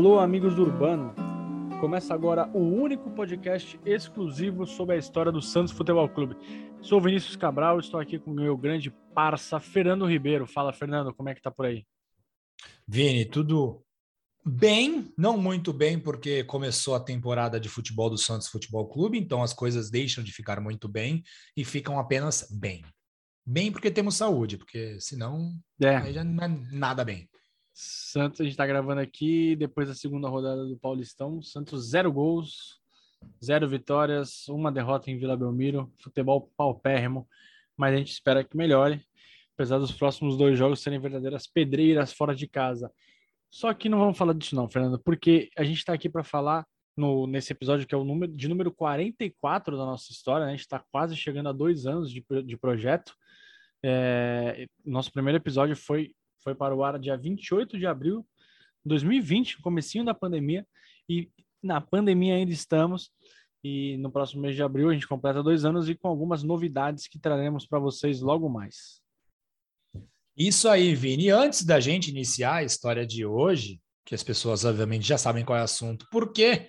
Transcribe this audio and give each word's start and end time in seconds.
Alô, 0.00 0.18
amigos 0.18 0.54
do 0.54 0.62
Urbano. 0.62 1.14
Começa 1.78 2.14
agora 2.14 2.48
o 2.54 2.58
único 2.58 3.10
podcast 3.10 3.78
exclusivo 3.84 4.66
sobre 4.66 4.94
a 4.94 4.98
história 4.98 5.30
do 5.30 5.42
Santos 5.42 5.74
Futebol 5.74 6.08
Clube. 6.08 6.34
Sou 6.80 7.02
Vinícius 7.02 7.36
Cabral, 7.36 7.78
estou 7.78 8.00
aqui 8.00 8.18
com 8.18 8.30
o 8.30 8.34
meu 8.34 8.56
grande 8.56 8.90
parça 9.14 9.60
Fernando 9.60 10.06
Ribeiro. 10.06 10.46
Fala, 10.46 10.72
Fernando, 10.72 11.12
como 11.12 11.28
é 11.28 11.34
que 11.34 11.42
tá 11.42 11.50
por 11.50 11.66
aí? 11.66 11.84
Vini, 12.88 13.26
tudo 13.26 13.84
bem, 14.42 15.12
não 15.18 15.36
muito 15.36 15.70
bem, 15.70 15.98
porque 15.98 16.44
começou 16.44 16.94
a 16.94 17.00
temporada 17.00 17.60
de 17.60 17.68
futebol 17.68 18.08
do 18.08 18.16
Santos 18.16 18.48
Futebol 18.48 18.88
Clube, 18.88 19.18
então 19.18 19.42
as 19.42 19.52
coisas 19.52 19.90
deixam 19.90 20.24
de 20.24 20.32
ficar 20.32 20.62
muito 20.62 20.88
bem 20.88 21.22
e 21.54 21.62
ficam 21.62 21.98
apenas 21.98 22.48
bem. 22.50 22.82
Bem 23.44 23.70
porque 23.70 23.90
temos 23.90 24.16
saúde, 24.16 24.56
porque 24.56 24.98
senão 24.98 25.52
É. 25.78 26.10
já 26.10 26.24
não 26.24 26.42
é 26.42 26.48
nada 26.72 27.04
bem. 27.04 27.28
Santos, 27.72 28.40
a 28.40 28.44
gente 28.44 28.56
tá 28.56 28.66
gravando 28.66 29.00
aqui 29.00 29.56
depois 29.56 29.88
da 29.88 29.94
segunda 29.94 30.28
rodada 30.28 30.66
do 30.66 30.76
Paulistão. 30.76 31.40
Santos, 31.42 31.90
zero 31.90 32.12
gols, 32.12 32.80
zero 33.42 33.68
vitórias, 33.68 34.48
uma 34.48 34.72
derrota 34.72 35.10
em 35.10 35.18
Vila 35.18 35.36
Belmiro. 35.36 35.92
Futebol 35.98 36.50
paupérrimo, 36.56 37.28
mas 37.76 37.94
a 37.94 37.96
gente 37.96 38.12
espera 38.12 38.44
que 38.44 38.56
melhore, 38.56 39.04
apesar 39.54 39.78
dos 39.78 39.92
próximos 39.92 40.36
dois 40.36 40.58
jogos 40.58 40.80
serem 40.80 41.00
verdadeiras 41.00 41.46
pedreiras 41.46 42.12
fora 42.12 42.34
de 42.34 42.46
casa. 42.46 42.92
Só 43.50 43.74
que 43.74 43.88
não 43.88 43.98
vamos 43.98 44.16
falar 44.16 44.32
disso, 44.34 44.54
não, 44.54 44.68
Fernando, 44.68 44.98
porque 44.98 45.50
a 45.56 45.64
gente 45.64 45.78
está 45.78 45.92
aqui 45.92 46.08
para 46.08 46.22
falar 46.22 46.66
no, 46.96 47.26
nesse 47.26 47.52
episódio 47.52 47.86
que 47.86 47.94
é 47.94 47.98
o 47.98 48.04
número 48.04 48.32
de 48.32 48.48
número 48.48 48.70
44 48.70 49.76
da 49.76 49.84
nossa 49.84 50.12
história. 50.12 50.44
Né? 50.44 50.52
A 50.52 50.54
gente 50.54 50.64
está 50.64 50.78
quase 50.92 51.16
chegando 51.16 51.48
a 51.48 51.52
dois 51.52 51.86
anos 51.86 52.10
de, 52.12 52.24
de 52.44 52.56
projeto. 52.56 53.14
É, 53.82 54.66
nosso 54.84 55.10
primeiro 55.10 55.38
episódio 55.38 55.74
foi 55.74 56.14
foi 56.42 56.54
para 56.54 56.74
o 56.74 56.82
ar 56.82 56.98
dia 56.98 57.16
28 57.16 57.78
de 57.78 57.86
abril 57.86 58.26
de 58.84 58.88
2020, 58.88 59.60
comecinho 59.60 60.04
da 60.04 60.14
pandemia, 60.14 60.66
e 61.08 61.30
na 61.62 61.80
pandemia 61.80 62.34
ainda 62.34 62.52
estamos, 62.52 63.10
e 63.62 63.96
no 63.98 64.10
próximo 64.10 64.42
mês 64.42 64.56
de 64.56 64.62
abril 64.62 64.88
a 64.88 64.94
gente 64.94 65.06
completa 65.06 65.42
dois 65.42 65.64
anos 65.64 65.88
e 65.88 65.94
com 65.94 66.08
algumas 66.08 66.42
novidades 66.42 67.06
que 67.06 67.18
traremos 67.18 67.66
para 67.66 67.78
vocês 67.78 68.20
logo 68.20 68.48
mais. 68.48 69.00
Isso 70.36 70.68
aí, 70.68 70.94
Vini. 70.94 71.28
Antes 71.28 71.64
da 71.64 71.78
gente 71.78 72.10
iniciar 72.10 72.56
a 72.56 72.64
história 72.64 73.06
de 73.06 73.26
hoje, 73.26 73.80
que 74.06 74.14
as 74.14 74.22
pessoas 74.22 74.64
obviamente 74.64 75.06
já 75.06 75.18
sabem 75.18 75.44
qual 75.44 75.58
é 75.58 75.60
o 75.60 75.64
assunto, 75.64 76.06
porque 76.10 76.66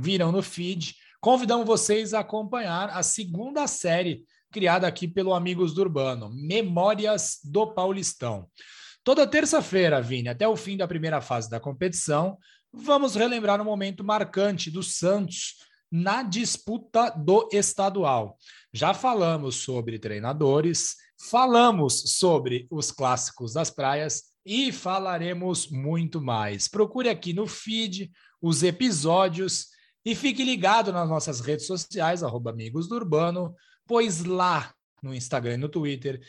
viram 0.00 0.32
no 0.32 0.42
feed, 0.42 0.96
convidamos 1.20 1.66
vocês 1.66 2.12
a 2.12 2.20
acompanhar 2.20 2.90
a 2.90 3.02
segunda 3.02 3.66
série 3.68 4.24
criada 4.50 4.86
aqui 4.86 5.06
pelo 5.06 5.34
Amigos 5.34 5.74
do 5.74 5.82
Urbano, 5.82 6.30
Memórias 6.34 7.38
do 7.44 7.72
Paulistão. 7.72 8.48
Toda 9.08 9.26
terça-feira, 9.26 10.02
Vini, 10.02 10.28
até 10.28 10.46
o 10.46 10.54
fim 10.54 10.76
da 10.76 10.86
primeira 10.86 11.18
fase 11.22 11.48
da 11.48 11.58
competição, 11.58 12.36
vamos 12.70 13.14
relembrar 13.14 13.58
um 13.58 13.64
momento 13.64 14.04
marcante 14.04 14.70
do 14.70 14.82
Santos 14.82 15.54
na 15.90 16.22
disputa 16.22 17.08
do 17.08 17.48
estadual. 17.50 18.36
Já 18.70 18.92
falamos 18.92 19.56
sobre 19.56 19.98
treinadores, 19.98 20.94
falamos 21.30 22.18
sobre 22.18 22.66
os 22.70 22.90
clássicos 22.90 23.54
das 23.54 23.70
praias 23.70 24.24
e 24.44 24.70
falaremos 24.72 25.70
muito 25.70 26.20
mais. 26.20 26.68
Procure 26.68 27.08
aqui 27.08 27.32
no 27.32 27.46
feed 27.46 28.10
os 28.42 28.62
episódios 28.62 29.68
e 30.04 30.14
fique 30.14 30.44
ligado 30.44 30.92
nas 30.92 31.08
nossas 31.08 31.40
redes 31.40 31.66
sociais, 31.66 32.22
arroba 32.22 32.50
Amigos 32.50 32.86
do 32.86 32.96
Urbano, 32.96 33.54
pois 33.86 34.22
lá 34.22 34.70
no 35.02 35.14
Instagram 35.14 35.54
e 35.54 35.58
no 35.58 35.68
Twitter 35.70 36.20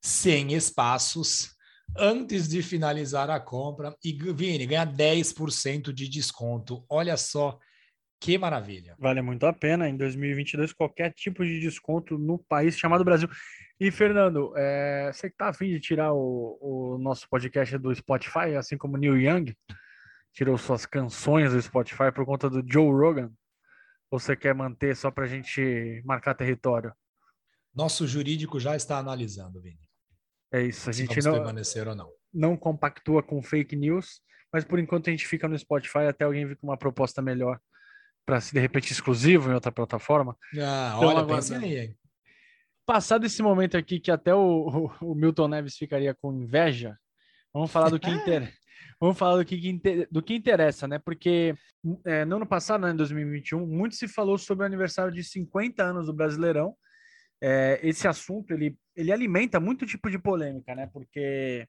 sem 0.02 0.54
espaços, 0.54 1.54
antes 1.98 2.48
de 2.48 2.62
finalizar 2.62 3.30
a 3.30 3.42
compra. 3.42 3.94
E, 4.02 4.14
Vini, 4.14 4.66
ganha 4.66 4.86
10% 4.86 5.92
de 5.92 6.08
desconto. 6.08 6.86
Olha 6.90 7.18
só 7.18 7.60
que 8.22 8.38
maravilha. 8.38 8.96
Vale 9.00 9.20
muito 9.20 9.48
a 9.48 9.52
pena 9.52 9.90
em 9.90 9.98
2022 9.98 10.74
qualquer 10.74 11.12
tipo 11.12 11.44
de 11.44 11.60
desconto 11.60 12.20
no 12.20 12.38
país 12.38 12.78
chamado 12.78 13.04
Brasil. 13.04 13.28
E 13.80 13.90
Fernando, 13.90 14.54
é, 14.56 15.12
você 15.12 15.28
que 15.28 15.36
tá 15.36 15.50
afim 15.50 15.70
de 15.70 15.80
tirar 15.80 16.14
o, 16.14 16.58
o 16.62 16.98
nosso 17.00 17.28
podcast 17.28 17.76
do 17.80 17.94
Spotify, 17.96 18.56
assim 18.56 18.78
como 18.78 18.96
Neil 18.96 19.20
Young 19.20 19.58
tirou 20.32 20.56
suas 20.56 20.86
canções 20.86 21.52
do 21.52 21.60
Spotify 21.60 22.12
por 22.14 22.24
conta 22.24 22.48
do 22.48 22.64
Joe 22.66 22.92
Rogan, 22.92 23.32
ou 24.12 24.20
você 24.20 24.36
quer 24.36 24.54
manter 24.54 24.96
só 24.96 25.10
pra 25.10 25.26
gente 25.26 26.04
marcar 26.06 26.36
território? 26.36 26.94
Nosso 27.74 28.06
jurídico 28.06 28.60
já 28.60 28.76
está 28.76 29.00
analisando, 29.00 29.60
Vini. 29.60 29.90
É 30.54 30.62
isso, 30.62 30.88
a 30.88 30.94
gente 30.94 31.20
não, 31.24 31.34
permanecer 31.34 31.88
ou 31.88 31.96
não. 31.96 32.12
não 32.32 32.56
compactua 32.56 33.24
com 33.24 33.42
fake 33.42 33.76
news, 33.76 34.22
mas 34.54 34.64
por 34.64 34.78
enquanto 34.78 35.08
a 35.08 35.12
gente 35.12 35.28
fica 35.28 35.48
no 35.48 35.58
Spotify 35.58 36.06
até 36.08 36.24
alguém 36.24 36.46
vir 36.46 36.58
com 36.58 36.68
uma 36.68 36.78
proposta 36.78 37.20
melhor 37.20 37.60
para 38.26 38.40
se 38.42 38.54
de 38.54 38.60
repente 38.60 38.92
exclusivo 38.92 39.50
em 39.50 39.54
outra 39.54 39.72
plataforma. 39.72 40.38
Ah, 40.56 40.94
Então, 40.96 41.00
olha, 41.10 41.20
aí. 41.82 41.96
Passado 42.86 43.26
esse 43.26 43.42
momento 43.42 43.78
aqui 43.78 44.00
que 44.00 44.12
até 44.12 44.34
o, 44.34 44.90
o- 45.02 45.12
o 45.12 45.16
Milton 45.16 45.48
Neves 45.48 45.78
ficaria 45.78 46.14
com 46.14 46.34
inveja, 46.34 46.98
vamos 47.54 47.72
falar 47.72 47.90
do 47.90 48.00
que 48.00 48.10
inter... 48.44 48.52
vamos 49.00 49.18
falar 49.18 49.38
do 49.38 49.46
que, 49.46 49.80
do 50.12 50.22
que 50.22 50.34
interessa, 50.36 50.88
né? 50.88 51.00
Porque 51.00 51.56
é, 52.06 52.26
no 52.26 52.38
ano 52.38 52.46
passado, 52.46 52.82
né, 52.86 52.92
em 52.92 52.96
2021, 52.96 53.66
muito 53.66 53.96
se 53.96 54.08
falou 54.08 54.38
sobre 54.38 54.64
o 54.64 54.66
aniversário 54.68 55.12
de 55.14 55.24
50 55.24 55.84
anos 55.84 56.08
do 56.08 56.14
Brasileirão. 56.14 56.76
É, 57.44 57.80
esse 57.82 58.08
assunto 58.08 58.52
ele, 58.52 58.78
ele 58.96 59.12
alimenta 59.12 59.60
muito 59.60 59.86
tipo 59.86 60.10
de 60.12 60.20
polêmica, 60.20 60.76
né? 60.76 60.88
Porque 60.94 61.68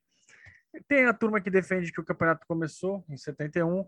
tem 0.87 1.05
a 1.05 1.13
turma 1.13 1.39
que 1.41 1.49
defende 1.49 1.91
que 1.91 1.99
o 2.01 2.05
campeonato 2.05 2.45
começou 2.47 3.03
em 3.09 3.17
71, 3.17 3.85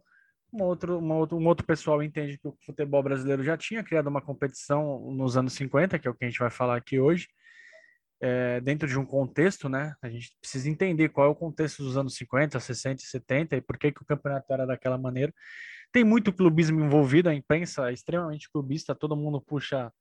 um 0.55 0.63
outro, 0.63 0.97
uma 0.99 1.15
outro, 1.15 1.37
um 1.37 1.45
outro 1.47 1.65
pessoal 1.65 2.01
entende 2.01 2.37
que 2.37 2.47
o 2.47 2.57
futebol 2.65 3.03
brasileiro 3.03 3.43
já 3.43 3.57
tinha 3.57 3.83
criado 3.83 4.07
uma 4.07 4.21
competição 4.21 5.11
nos 5.11 5.35
anos 5.35 5.53
50, 5.53 5.99
que 5.99 6.07
é 6.07 6.11
o 6.11 6.13
que 6.13 6.25
a 6.25 6.29
gente 6.29 6.39
vai 6.39 6.49
falar 6.49 6.77
aqui 6.77 6.99
hoje, 6.99 7.27
é, 8.21 8.61
dentro 8.61 8.87
de 8.87 8.97
um 8.97 9.05
contexto, 9.05 9.67
né? 9.67 9.93
A 10.01 10.09
gente 10.09 10.35
precisa 10.39 10.69
entender 10.69 11.09
qual 11.09 11.27
é 11.27 11.29
o 11.29 11.35
contexto 11.35 11.83
dos 11.83 11.97
anos 11.97 12.15
50, 12.15 12.59
60 12.59 13.01
e 13.01 13.05
70 13.05 13.55
e 13.57 13.61
por 13.61 13.77
que, 13.77 13.91
que 13.91 14.01
o 14.01 14.05
campeonato 14.05 14.51
era 14.51 14.65
daquela 14.65 14.97
maneira. 14.97 15.33
Tem 15.91 16.03
muito 16.03 16.33
clubismo 16.33 16.79
envolvido, 16.83 17.29
a 17.29 17.35
imprensa 17.35 17.89
é 17.89 17.93
extremamente 17.93 18.49
clubista, 18.49 18.95
todo 18.95 19.15
mundo 19.15 19.41
puxa 19.41 19.91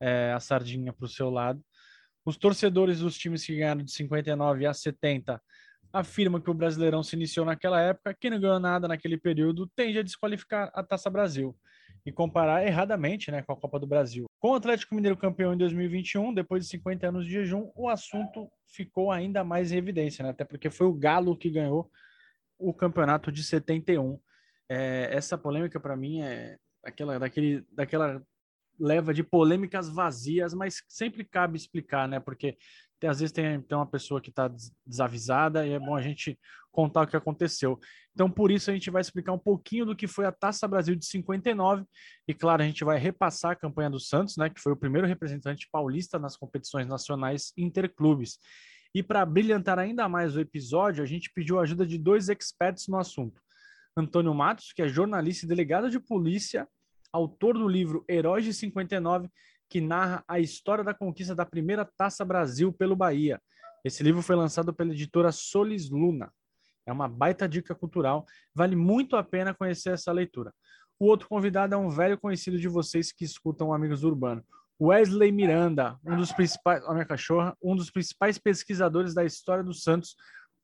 é, 0.00 0.32
a 0.32 0.40
sardinha 0.40 0.92
para 0.92 1.04
o 1.04 1.08
seu 1.08 1.30
lado. 1.30 1.62
Os 2.24 2.36
torcedores 2.36 3.00
dos 3.00 3.16
times 3.16 3.44
que 3.44 3.56
ganharam 3.56 3.82
de 3.82 3.92
59 3.92 4.66
a 4.66 4.74
70 4.74 5.40
afirmam 5.92 6.40
que 6.40 6.50
o 6.50 6.54
Brasileirão 6.54 7.02
se 7.02 7.16
iniciou 7.16 7.46
naquela 7.46 7.80
época, 7.80 8.16
quem 8.18 8.30
não 8.30 8.40
ganhou 8.40 8.60
nada 8.60 8.86
naquele 8.86 9.16
período 9.16 9.66
tende 9.66 9.98
a 9.98 10.02
desqualificar 10.02 10.70
a 10.74 10.82
Taça 10.82 11.08
Brasil 11.08 11.56
e 12.04 12.12
comparar 12.12 12.66
erradamente 12.66 13.30
né, 13.30 13.42
com 13.42 13.52
a 13.52 13.56
Copa 13.56 13.78
do 13.78 13.86
Brasil. 13.86 14.26
Com 14.38 14.50
o 14.50 14.54
Atlético 14.54 14.94
Mineiro 14.94 15.16
campeão 15.16 15.54
em 15.54 15.58
2021, 15.58 16.32
depois 16.32 16.64
de 16.64 16.70
50 16.70 17.08
anos 17.08 17.26
de 17.26 17.32
jejum, 17.32 17.70
o 17.74 17.88
assunto 17.88 18.48
ficou 18.66 19.10
ainda 19.10 19.42
mais 19.42 19.72
em 19.72 19.76
evidência, 19.76 20.22
né? 20.22 20.30
até 20.30 20.44
porque 20.44 20.70
foi 20.70 20.86
o 20.86 20.92
Galo 20.92 21.36
que 21.36 21.50
ganhou 21.50 21.90
o 22.58 22.72
campeonato 22.72 23.30
de 23.32 23.42
71. 23.42 24.18
É, 24.68 25.08
essa 25.12 25.38
polêmica, 25.38 25.80
para 25.80 25.96
mim, 25.96 26.20
é 26.20 26.56
aquela, 26.84 27.18
daquele, 27.18 27.64
daquela 27.72 28.22
leva 28.78 29.12
de 29.12 29.22
polêmicas 29.22 29.88
vazias, 29.88 30.54
mas 30.54 30.82
sempre 30.88 31.24
cabe 31.24 31.56
explicar, 31.56 32.08
né? 32.08 32.20
Porque 32.20 32.56
tem, 32.98 33.08
às 33.08 33.20
vezes 33.20 33.32
tem, 33.32 33.60
tem 33.60 33.78
uma 33.78 33.86
pessoa 33.86 34.20
que 34.20 34.30
está 34.30 34.50
desavisada 34.86 35.66
e 35.66 35.72
é 35.72 35.78
bom 35.78 35.96
a 35.96 36.02
gente 36.02 36.38
contar 36.70 37.02
o 37.02 37.06
que 37.06 37.16
aconteceu. 37.16 37.78
Então, 38.14 38.30
por 38.30 38.50
isso, 38.50 38.70
a 38.70 38.74
gente 38.74 38.90
vai 38.90 39.00
explicar 39.00 39.32
um 39.32 39.38
pouquinho 39.38 39.86
do 39.86 39.96
que 39.96 40.06
foi 40.06 40.26
a 40.26 40.32
Taça 40.32 40.66
Brasil 40.66 40.94
de 40.94 41.06
59 41.06 41.84
e, 42.26 42.34
claro, 42.34 42.62
a 42.62 42.66
gente 42.66 42.84
vai 42.84 42.98
repassar 42.98 43.52
a 43.52 43.56
campanha 43.56 43.90
do 43.90 44.00
Santos, 44.00 44.36
né? 44.36 44.50
Que 44.50 44.60
foi 44.60 44.72
o 44.72 44.76
primeiro 44.76 45.06
representante 45.06 45.68
paulista 45.70 46.18
nas 46.18 46.36
competições 46.36 46.86
nacionais 46.86 47.52
interclubes. 47.56 48.38
E 48.94 49.02
para 49.02 49.24
brilhantar 49.24 49.78
ainda 49.78 50.08
mais 50.08 50.36
o 50.36 50.40
episódio, 50.40 51.02
a 51.02 51.06
gente 51.06 51.30
pediu 51.34 51.58
a 51.58 51.62
ajuda 51.62 51.86
de 51.86 51.98
dois 51.98 52.28
experts 52.28 52.88
no 52.88 52.98
assunto. 52.98 53.40
Antônio 53.96 54.32
Matos, 54.32 54.72
que 54.72 54.82
é 54.82 54.88
jornalista 54.88 55.44
e 55.44 55.48
delegado 55.48 55.90
de 55.90 55.98
polícia, 55.98 56.66
autor 57.12 57.58
do 57.58 57.68
livro 57.68 58.04
Heróis 58.08 58.44
de 58.44 58.54
59, 58.54 59.28
que 59.68 59.80
narra 59.80 60.24
a 60.26 60.40
história 60.40 60.82
da 60.82 60.94
conquista 60.94 61.34
da 61.34 61.44
primeira 61.44 61.84
Taça 61.84 62.24
Brasil 62.24 62.72
pelo 62.72 62.96
Bahia. 62.96 63.40
Esse 63.84 64.02
livro 64.02 64.22
foi 64.22 64.34
lançado 64.34 64.72
pela 64.72 64.92
editora 64.92 65.30
Solis 65.30 65.90
Luna. 65.90 66.32
É 66.86 66.92
uma 66.92 67.06
baita 67.06 67.48
dica 67.48 67.74
cultural, 67.74 68.26
vale 68.54 68.74
muito 68.74 69.14
a 69.14 69.22
pena 69.22 69.54
conhecer 69.54 69.90
essa 69.90 70.10
leitura. 70.10 70.54
O 70.98 71.06
outro 71.06 71.28
convidado 71.28 71.74
é 71.74 71.76
um 71.76 71.90
velho 71.90 72.18
conhecido 72.18 72.58
de 72.58 72.66
vocês 72.66 73.12
que 73.12 73.24
escutam 73.24 73.72
Amigos 73.72 74.02
Urbano, 74.04 74.42
Wesley 74.80 75.30
Miranda, 75.30 75.98
um 76.04 76.16
dos 76.16 76.32
principais, 76.32 76.84
a 76.84 76.92
minha 76.92 77.04
cachorra, 77.04 77.56
um 77.62 77.76
dos 77.76 77.90
principais 77.90 78.38
pesquisadores 78.38 79.12
da 79.12 79.24
história 79.24 79.62
do 79.62 79.74
Santos, 79.74 80.16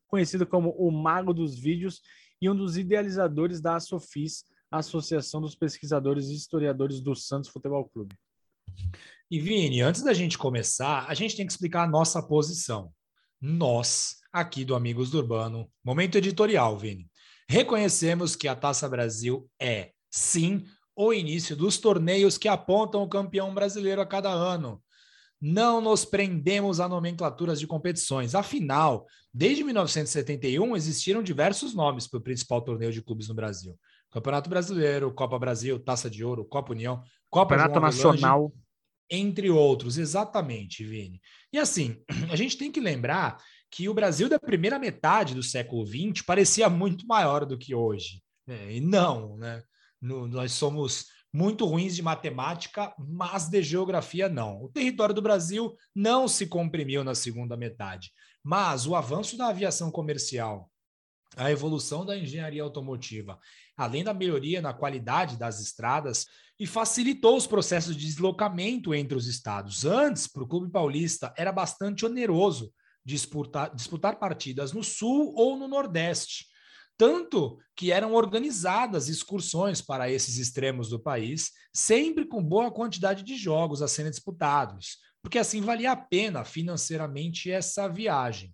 conhecido 0.07 0.45
como 0.47 0.71
o 0.71 0.91
Mago 0.91 1.33
dos 1.33 1.59
Vídeos 1.59 2.01
e 2.41 2.49
um 2.49 2.55
dos 2.55 2.77
idealizadores 2.77 3.61
da 3.61 3.75
Asofis, 3.75 4.43
Associação 4.71 5.39
dos 5.39 5.55
Pesquisadores 5.55 6.27
e 6.27 6.35
Historiadores 6.35 7.01
do 7.01 7.15
Santos 7.15 7.49
Futebol 7.49 7.87
Clube. 7.87 8.15
E 9.29 9.39
Vini, 9.39 9.81
antes 9.81 10.03
da 10.03 10.13
gente 10.13 10.37
começar, 10.37 11.05
a 11.07 11.13
gente 11.13 11.35
tem 11.35 11.45
que 11.45 11.51
explicar 11.51 11.83
a 11.83 11.89
nossa 11.89 12.21
posição. 12.21 12.91
Nós, 13.41 14.17
aqui 14.31 14.63
do 14.63 14.75
Amigos 14.75 15.09
do 15.09 15.17
Urbano, 15.17 15.69
momento 15.83 16.17
editorial, 16.17 16.77
Vini, 16.77 17.09
reconhecemos 17.49 18.35
que 18.35 18.47
a 18.47 18.55
Taça 18.55 18.87
Brasil 18.87 19.49
é, 19.59 19.91
sim, 20.09 20.63
o 20.95 21.13
início 21.13 21.55
dos 21.55 21.77
torneios 21.77 22.37
que 22.37 22.47
apontam 22.47 23.03
o 23.03 23.09
campeão 23.09 23.53
brasileiro 23.53 24.01
a 24.01 24.05
cada 24.05 24.29
ano. 24.29 24.81
Não 25.41 25.81
nos 25.81 26.05
prendemos 26.05 26.79
a 26.79 26.87
nomenclaturas 26.87 27.59
de 27.59 27.67
competições. 27.67 28.33
Afinal, 28.33 29.05
desde 29.33 29.63
1971 29.63 30.75
existiram 30.75 31.21
diversos 31.21 31.73
nomes 31.73 32.07
para 32.07 32.19
o 32.19 32.23
principal 32.23 32.61
torneio 32.61 32.91
de 32.91 33.01
clubes 33.01 33.27
no 33.27 33.35
Brasil: 33.35 33.77
Campeonato 34.09 34.49
Brasileiro, 34.49 35.13
Copa 35.13 35.37
Brasil, 35.37 35.77
Taça 35.77 36.09
de 36.09 36.23
Ouro, 36.23 36.45
Copa 36.45 36.71
União, 36.71 37.03
Copa 37.29 37.57
Campeonato 37.57 37.79
Nacional, 37.81 38.53
entre 39.09 39.49
outros. 39.49 39.97
Exatamente, 39.97 40.83
Vini. 40.83 41.21
E 41.51 41.57
assim, 41.57 41.97
a 42.31 42.35
gente 42.35 42.57
tem 42.57 42.71
que 42.71 42.79
lembrar 42.79 43.37
que 43.71 43.89
o 43.89 43.93
Brasil 43.93 44.29
da 44.29 44.39
primeira 44.39 44.79
metade 44.79 45.35
do 45.35 45.43
século 45.43 45.85
XX 45.85 46.23
parecia 46.25 46.69
muito 46.69 47.05
maior 47.05 47.45
do 47.45 47.57
que 47.57 47.75
hoje. 47.75 48.21
É, 48.47 48.73
e 48.73 48.79
não, 48.79 49.37
né? 49.37 49.61
No, 50.01 50.27
nós 50.27 50.51
somos 50.51 51.07
muito 51.33 51.65
ruins 51.65 51.95
de 51.95 52.01
matemática, 52.01 52.93
mas 52.97 53.49
de 53.49 53.61
geografia 53.61 54.29
não. 54.29 54.63
O 54.63 54.69
território 54.69 55.13
do 55.13 55.21
Brasil 55.21 55.75
não 55.93 56.27
se 56.27 56.47
comprimiu 56.47 57.03
na 57.03 57.13
segunda 57.13 57.57
metade, 57.57 58.11
mas 58.41 58.87
o 58.87 58.95
avanço 58.95 59.37
da 59.37 59.47
aviação 59.47 59.91
comercial, 59.91 60.71
a 61.35 61.51
evolução 61.51 62.05
da 62.05 62.17
engenharia 62.17 62.63
automotiva, 62.63 63.37
além 63.75 64.03
da 64.03 64.13
melhoria 64.13 64.61
na 64.61 64.73
qualidade 64.73 65.37
das 65.37 65.59
estradas, 65.59 66.25
e 66.59 66.65
facilitou 66.65 67.35
os 67.35 67.45
processos 67.45 67.95
de 67.95 68.05
deslocamento 68.05 68.93
entre 68.93 69.17
os 69.17 69.27
estados. 69.27 69.83
Antes, 69.83 70.27
para 70.27 70.43
o 70.43 70.47
Clube 70.47 70.71
Paulista, 70.71 71.33
era 71.37 71.51
bastante 71.51 72.05
oneroso 72.05 72.71
disputar, 73.03 73.75
disputar 73.75 74.17
partidas 74.17 74.71
no 74.71 74.83
Sul 74.83 75.33
ou 75.35 75.57
no 75.57 75.67
Nordeste 75.67 76.45
tanto 76.97 77.59
que 77.75 77.91
eram 77.91 78.13
organizadas 78.13 79.09
excursões 79.09 79.81
para 79.81 80.09
esses 80.09 80.37
extremos 80.37 80.89
do 80.89 80.99
país, 80.99 81.51
sempre 81.73 82.25
com 82.25 82.41
boa 82.41 82.71
quantidade 82.71 83.23
de 83.23 83.35
jogos 83.35 83.81
a 83.81 83.87
serem 83.87 84.11
disputados, 84.11 84.97
porque 85.21 85.37
assim 85.37 85.61
valia 85.61 85.91
a 85.91 85.97
pena 85.97 86.45
financeiramente 86.45 87.51
essa 87.51 87.87
viagem. 87.87 88.53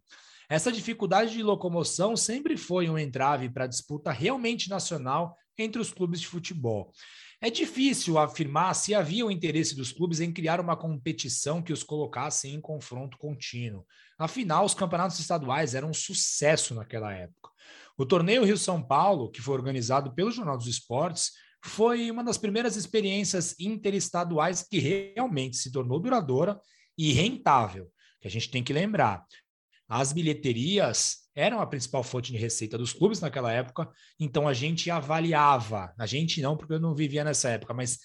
Essa 0.51 0.69
dificuldade 0.69 1.31
de 1.31 1.41
locomoção 1.41 2.17
sempre 2.17 2.57
foi 2.57 2.89
um 2.89 2.99
entrave 2.99 3.49
para 3.49 3.63
a 3.63 3.67
disputa 3.67 4.11
realmente 4.11 4.69
nacional 4.69 5.37
entre 5.57 5.81
os 5.81 5.93
clubes 5.93 6.19
de 6.19 6.27
futebol. 6.27 6.91
É 7.39 7.49
difícil 7.49 8.17
afirmar 8.17 8.75
se 8.75 8.93
havia 8.93 9.25
o 9.25 9.31
interesse 9.31 9.73
dos 9.73 9.93
clubes 9.93 10.19
em 10.19 10.29
criar 10.29 10.59
uma 10.59 10.75
competição 10.75 11.61
que 11.61 11.71
os 11.71 11.83
colocasse 11.83 12.49
em 12.49 12.59
confronto 12.59 13.17
contínuo. 13.17 13.85
Afinal, 14.19 14.65
os 14.65 14.73
campeonatos 14.73 15.17
estaduais 15.21 15.73
eram 15.73 15.91
um 15.91 15.93
sucesso 15.93 16.75
naquela 16.75 17.13
época. 17.13 17.49
O 17.97 18.05
torneio 18.05 18.43
Rio 18.43 18.57
São 18.57 18.85
Paulo, 18.85 19.31
que 19.31 19.41
foi 19.41 19.53
organizado 19.53 20.13
pelo 20.13 20.31
Jornal 20.31 20.57
dos 20.57 20.67
Esportes, 20.67 21.31
foi 21.63 22.11
uma 22.11 22.25
das 22.25 22.37
primeiras 22.37 22.75
experiências 22.75 23.57
interestaduais 23.57 24.63
que 24.69 24.79
realmente 24.79 25.55
se 25.55 25.71
tornou 25.71 25.97
duradoura 25.97 26.59
e 26.97 27.13
rentável. 27.13 27.89
Que 28.19 28.27
a 28.27 28.31
gente 28.31 28.51
tem 28.51 28.61
que 28.61 28.73
lembrar. 28.73 29.25
As 29.93 30.13
bilheterias 30.13 31.29
eram 31.35 31.59
a 31.59 31.67
principal 31.67 32.01
fonte 32.01 32.31
de 32.31 32.37
receita 32.37 32.77
dos 32.77 32.93
clubes 32.93 33.19
naquela 33.19 33.51
época, 33.51 33.89
então 34.17 34.47
a 34.47 34.53
gente 34.53 34.89
avaliava, 34.89 35.93
a 35.99 36.05
gente 36.05 36.41
não, 36.41 36.55
porque 36.55 36.71
eu 36.71 36.79
não 36.79 36.95
vivia 36.95 37.25
nessa 37.25 37.49
época, 37.49 37.73
mas 37.73 37.99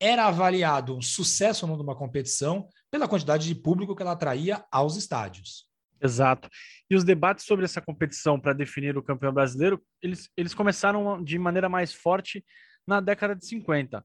era 0.00 0.24
avaliado 0.24 0.96
um 0.96 1.02
sucesso 1.02 1.66
ou 1.66 1.70
não 1.70 1.76
de 1.76 1.82
uma 1.82 1.94
competição 1.94 2.66
pela 2.90 3.06
quantidade 3.06 3.46
de 3.46 3.54
público 3.54 3.94
que 3.94 4.00
ela 4.00 4.12
atraía 4.12 4.64
aos 4.72 4.96
estádios. 4.96 5.66
Exato. 6.02 6.48
E 6.88 6.96
os 6.96 7.04
debates 7.04 7.44
sobre 7.44 7.66
essa 7.66 7.82
competição 7.82 8.40
para 8.40 8.54
definir 8.54 8.96
o 8.96 9.02
campeão 9.02 9.32
brasileiro, 9.32 9.82
eles, 10.00 10.30
eles 10.38 10.54
começaram 10.54 11.22
de 11.22 11.38
maneira 11.38 11.68
mais 11.68 11.92
forte 11.92 12.42
na 12.86 12.98
década 12.98 13.36
de 13.36 13.44
50. 13.44 14.02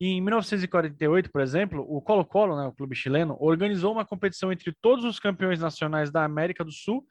Em 0.00 0.20
1948, 0.20 1.30
por 1.30 1.40
exemplo, 1.40 1.86
o 1.88 2.00
Colo-Colo, 2.02 2.56
né, 2.56 2.66
o 2.66 2.72
clube 2.72 2.96
chileno, 2.96 3.36
organizou 3.38 3.92
uma 3.92 4.04
competição 4.04 4.52
entre 4.52 4.72
todos 4.80 5.04
os 5.04 5.20
campeões 5.20 5.60
nacionais 5.60 6.10
da 6.10 6.24
América 6.24 6.64
do 6.64 6.72
Sul 6.72 7.06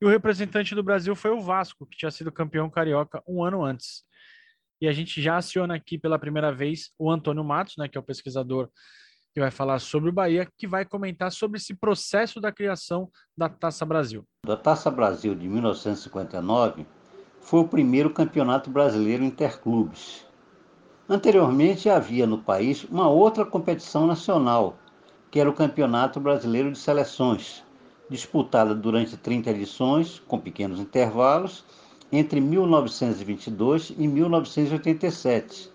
e 0.00 0.04
o 0.04 0.08
representante 0.08 0.74
do 0.74 0.82
Brasil 0.82 1.16
foi 1.16 1.32
o 1.32 1.40
Vasco, 1.40 1.84
que 1.86 1.96
tinha 1.96 2.10
sido 2.10 2.30
campeão 2.30 2.70
carioca 2.70 3.22
um 3.26 3.42
ano 3.42 3.64
antes. 3.64 4.04
E 4.80 4.86
a 4.86 4.92
gente 4.92 5.20
já 5.20 5.36
aciona 5.36 5.74
aqui 5.74 5.98
pela 5.98 6.18
primeira 6.18 6.52
vez 6.52 6.92
o 6.96 7.10
Antônio 7.10 7.42
Matos, 7.42 7.74
né, 7.76 7.88
que 7.88 7.98
é 7.98 8.00
o 8.00 8.04
pesquisador 8.04 8.70
que 9.34 9.40
vai 9.40 9.50
falar 9.50 9.80
sobre 9.80 10.08
o 10.10 10.12
Bahia, 10.12 10.48
que 10.56 10.66
vai 10.66 10.84
comentar 10.84 11.32
sobre 11.32 11.58
esse 11.58 11.74
processo 11.74 12.40
da 12.40 12.52
criação 12.52 13.10
da 13.36 13.48
Taça 13.48 13.84
Brasil. 13.84 14.24
Da 14.46 14.56
Taça 14.56 14.90
Brasil 14.90 15.34
de 15.34 15.48
1959 15.48 16.86
foi 17.40 17.60
o 17.60 17.68
primeiro 17.68 18.10
campeonato 18.10 18.70
brasileiro 18.70 19.24
interclubes. 19.24 20.27
Anteriormente 21.10 21.88
havia 21.88 22.26
no 22.26 22.36
país 22.36 22.84
uma 22.84 23.08
outra 23.08 23.42
competição 23.42 24.06
nacional, 24.06 24.76
que 25.30 25.40
era 25.40 25.48
o 25.48 25.54
Campeonato 25.54 26.20
Brasileiro 26.20 26.70
de 26.70 26.78
Seleções, 26.78 27.64
disputada 28.10 28.74
durante 28.74 29.16
30 29.16 29.50
edições, 29.50 30.22
com 30.28 30.38
pequenos 30.38 30.78
intervalos, 30.78 31.64
entre 32.12 32.42
1922 32.42 33.94
e 33.96 34.06
1987, 34.06 35.70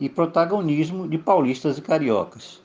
e 0.00 0.08
protagonismo 0.08 1.06
de 1.06 1.18
paulistas 1.18 1.76
e 1.76 1.82
cariocas. 1.82 2.62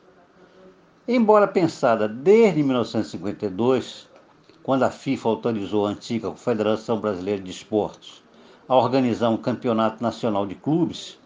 Embora 1.05 1.45
pensada 1.45 2.07
desde 2.07 2.63
1952, 2.63 4.07
quando 4.63 4.83
a 4.83 4.89
FIFA 4.89 5.27
autorizou 5.27 5.85
a 5.85 5.89
antiga 5.89 6.29
Confederação 6.29 7.01
Brasileira 7.01 7.43
de 7.43 7.51
Esportes 7.51 8.23
a 8.65 8.77
organizar 8.77 9.29
um 9.29 9.35
campeonato 9.35 10.01
nacional 10.01 10.45
de 10.45 10.55
clubes, 10.55 11.21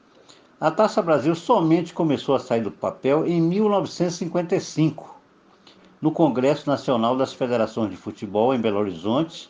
a 0.59 0.71
Taça 0.71 1.03
Brasil 1.03 1.35
somente 1.35 1.93
começou 1.93 2.35
a 2.35 2.39
sair 2.39 2.61
do 2.61 2.71
papel 2.71 3.27
em 3.27 3.39
1955, 3.39 5.15
no 6.01 6.11
Congresso 6.11 6.67
Nacional 6.67 7.15
das 7.15 7.31
Federações 7.31 7.91
de 7.91 7.97
Futebol 7.97 8.55
em 8.55 8.59
Belo 8.59 8.79
Horizonte 8.79 9.49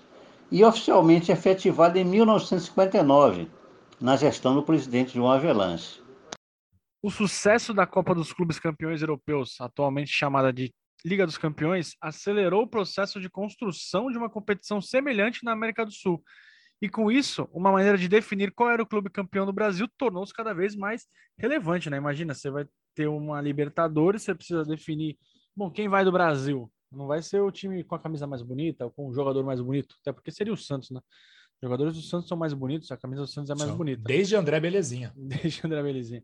e 0.51 0.63
oficialmente 0.65 1.31
efetivada 1.31 1.97
em 1.97 2.03
1959, 2.03 3.49
na 4.01 4.17
gestão 4.17 4.53
do 4.53 4.63
presidente 4.63 5.13
João 5.13 5.31
Avelanche. 5.31 6.01
O 7.01 7.09
sucesso 7.09 7.73
da 7.73 7.87
Copa 7.87 8.13
dos 8.13 8.33
Clubes 8.33 8.59
Campeões 8.59 9.01
Europeus, 9.01 9.55
atualmente 9.61 10.11
chamada 10.11 10.51
de 10.51 10.73
Liga 11.05 11.25
dos 11.25 11.37
Campeões, 11.37 11.95
acelerou 12.01 12.63
o 12.63 12.67
processo 12.67 13.21
de 13.21 13.29
construção 13.29 14.11
de 14.11 14.17
uma 14.17 14.29
competição 14.29 14.81
semelhante 14.81 15.43
na 15.43 15.53
América 15.53 15.85
do 15.85 15.91
Sul. 15.91 16.21
E 16.81 16.87
com 16.87 17.11
isso, 17.11 17.47
uma 17.51 17.71
maneira 17.71 17.97
de 17.97 18.07
definir 18.07 18.51
qual 18.51 18.69
era 18.69 18.83
o 18.83 18.87
clube 18.87 19.09
campeão 19.09 19.45
do 19.45 19.53
Brasil 19.53 19.87
tornou-se 19.97 20.33
cada 20.33 20.53
vez 20.53 20.75
mais 20.75 21.07
relevante, 21.37 21.89
né? 21.89 21.97
Imagina, 21.97 22.33
você 22.33 22.51
vai 22.51 22.67
ter 22.93 23.07
uma 23.07 23.41
Libertadores, 23.41 24.23
você 24.23 24.35
precisa 24.35 24.63
definir, 24.63 25.17
bom, 25.55 25.71
quem 25.71 25.89
vai 25.89 26.05
do 26.05 26.11
Brasil? 26.11 26.71
Não 26.91 27.07
vai 27.07 27.21
ser 27.21 27.41
o 27.41 27.51
time 27.51 27.83
com 27.83 27.95
a 27.95 27.99
camisa 27.99 28.27
mais 28.27 28.41
bonita, 28.41 28.85
ou 28.85 28.91
com 28.91 29.07
o 29.07 29.13
jogador 29.13 29.43
mais 29.43 29.59
bonito, 29.59 29.95
até 30.01 30.11
porque 30.13 30.31
seria 30.31 30.53
o 30.53 30.57
Santos, 30.57 30.91
né? 30.91 30.99
Os 31.55 31.67
jogadores 31.67 31.95
do 31.95 32.01
Santos 32.01 32.27
são 32.27 32.37
mais 32.37 32.53
bonitos, 32.53 32.91
a 32.91 32.97
camisa 32.97 33.23
do 33.23 33.27
Santos 33.27 33.49
é 33.49 33.55
mais 33.55 33.69
São, 33.69 33.77
bonita. 33.77 34.01
Desde 34.05 34.35
André 34.35 34.59
Belezinha. 34.59 35.11
Desde 35.17 35.61
André 35.65 35.81
Belezinha. 35.81 36.23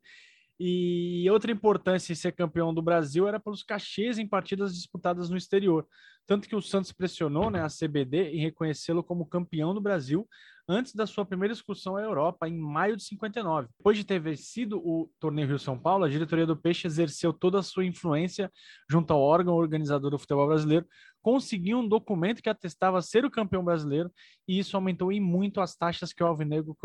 E 0.60 1.28
outra 1.30 1.52
importância 1.52 2.14
em 2.14 2.16
ser 2.16 2.32
campeão 2.32 2.74
do 2.74 2.82
Brasil 2.82 3.28
era 3.28 3.40
pelos 3.40 3.64
cachês 3.64 4.18
em 4.18 4.28
partidas 4.28 4.76
disputadas 4.76 5.30
no 5.30 5.38
exterior. 5.38 5.88
Tanto 6.26 6.48
que 6.48 6.56
o 6.56 6.62
Santos 6.62 6.92
pressionou 6.92 7.50
né, 7.50 7.62
a 7.62 7.68
CBD 7.68 8.30
em 8.32 8.40
reconhecê-lo 8.40 9.04
como 9.04 9.26
campeão 9.26 9.74
do 9.74 9.82
Brasil 9.82 10.28
antes 10.68 10.94
da 10.96 11.06
sua 11.06 11.26
primeira 11.26 11.54
excursão 11.54 11.98
à 11.98 12.02
Europa, 12.02 12.48
em 12.48 12.58
maio 12.58 12.96
de 12.96 13.04
59. 13.04 13.68
Depois 13.78 13.98
de 13.98 14.06
ter 14.06 14.20
vencido 14.20 14.78
o 14.78 15.12
torneio 15.20 15.48
Rio-São 15.48 15.78
Paulo, 15.78 16.06
a 16.06 16.10
diretoria 16.10 16.46
do 16.46 16.56
Peixe 16.56 16.88
exerceu 16.88 17.34
toda 17.34 17.60
a 17.60 17.64
sua 17.64 17.86
influência 17.86 18.50
junto 18.90 19.12
ao 19.12 19.20
órgão 19.20 19.56
organizador 19.56 20.12
do 20.12 20.20
futebol 20.20 20.48
brasileiro, 20.48 20.86
conseguiu 21.22 21.80
um 21.80 21.88
documento 21.88 22.42
que 22.42 22.50
atestava 22.50 23.02
ser 23.02 23.26
o 23.26 23.32
campeão 23.32 23.64
brasileiro, 23.64 24.10
e 24.48 24.58
isso 24.58 24.78
aumentou 24.78 25.12
em 25.12 25.20
muito 25.20 25.60
as 25.60 25.76
taxas 25.76 26.14
que 26.14 26.24
o 26.24 26.28
Alvinegro 26.28 26.76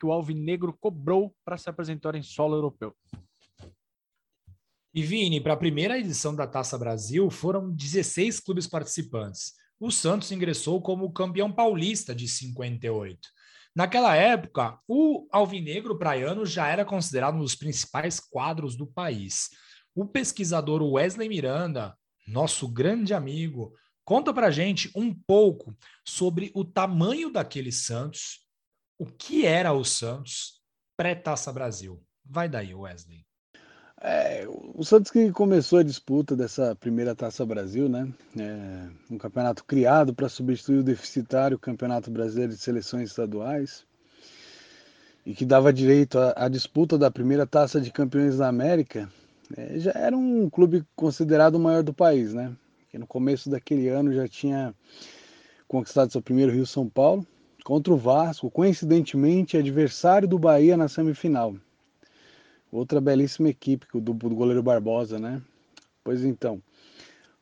que 0.00 0.06
o 0.06 0.12
Alvinegro 0.12 0.72
cobrou 0.72 1.36
para 1.44 1.58
se 1.58 1.68
apresentar 1.68 2.14
em 2.14 2.22
solo 2.22 2.56
europeu. 2.56 2.96
E 4.94 5.02
Vini, 5.02 5.40
para 5.40 5.52
a 5.52 5.58
primeira 5.58 5.98
edição 5.98 6.34
da 6.34 6.46
Taça 6.46 6.78
Brasil, 6.78 7.30
foram 7.30 7.70
16 7.70 8.40
clubes 8.40 8.66
participantes. 8.66 9.52
O 9.78 9.90
Santos 9.90 10.32
ingressou 10.32 10.80
como 10.80 11.12
campeão 11.12 11.52
paulista 11.52 12.14
de 12.14 12.26
58. 12.26 13.20
Naquela 13.76 14.16
época, 14.16 14.78
o 14.88 15.28
alvinegro 15.30 15.96
praiano 15.96 16.44
já 16.44 16.66
era 16.66 16.84
considerado 16.84 17.36
um 17.36 17.40
dos 17.40 17.54
principais 17.54 18.18
quadros 18.18 18.74
do 18.74 18.86
país. 18.86 19.50
O 19.94 20.06
pesquisador 20.06 20.82
Wesley 20.82 21.28
Miranda, 21.28 21.96
nosso 22.26 22.66
grande 22.66 23.14
amigo, 23.14 23.72
conta 24.04 24.34
para 24.34 24.50
gente 24.50 24.90
um 24.96 25.14
pouco 25.14 25.72
sobre 26.04 26.50
o 26.52 26.64
tamanho 26.64 27.30
daquele 27.30 27.70
Santos, 27.70 28.40
o 29.00 29.06
que 29.06 29.46
era 29.46 29.72
o 29.72 29.82
Santos 29.82 30.60
pré-Taça 30.94 31.50
Brasil. 31.50 31.98
Vai 32.22 32.50
daí, 32.50 32.74
Wesley. 32.74 33.24
É, 33.98 34.46
o 34.74 34.84
Santos 34.84 35.10
que 35.10 35.32
começou 35.32 35.78
a 35.78 35.82
disputa 35.82 36.36
dessa 36.36 36.76
primeira 36.76 37.14
Taça 37.14 37.44
Brasil, 37.46 37.88
né? 37.88 38.12
É, 38.38 38.88
um 39.10 39.16
campeonato 39.16 39.64
criado 39.64 40.14
para 40.14 40.28
substituir 40.28 40.80
o 40.80 40.82
deficitário 40.82 41.58
Campeonato 41.58 42.10
Brasileiro 42.10 42.52
de 42.52 42.58
Seleções 42.58 43.08
Estaduais 43.08 43.86
e 45.24 45.32
que 45.32 45.46
dava 45.46 45.72
direito 45.72 46.18
à, 46.36 46.46
disputa 46.48 46.98
da 46.98 47.10
primeira 47.10 47.46
Taça 47.46 47.80
de 47.80 47.90
Campeões 47.90 48.36
da 48.36 48.48
América, 48.48 49.10
é, 49.56 49.78
já 49.78 49.92
era 49.92 50.16
um 50.16 50.50
clube 50.50 50.84
considerado 50.94 51.54
o 51.54 51.60
maior 51.60 51.82
do 51.82 51.94
país, 51.94 52.34
né? 52.34 52.54
Que 52.90 52.98
no 52.98 53.06
começo 53.06 53.48
daquele 53.48 53.88
ano 53.88 54.12
já 54.12 54.28
tinha 54.28 54.74
conquistado 55.66 56.12
seu 56.12 56.20
primeiro 56.20 56.52
Rio 56.52 56.66
São 56.66 56.86
Paulo 56.86 57.26
contra 57.70 57.92
o 57.92 57.96
Vasco, 57.96 58.50
coincidentemente 58.50 59.56
adversário 59.56 60.26
do 60.26 60.40
Bahia 60.40 60.76
na 60.76 60.88
semifinal. 60.88 61.54
Outra 62.72 63.00
belíssima 63.00 63.48
equipe 63.48 63.86
do, 63.94 64.12
do 64.12 64.34
goleiro 64.34 64.60
Barbosa, 64.60 65.20
né? 65.20 65.40
Pois 66.02 66.24
então, 66.24 66.60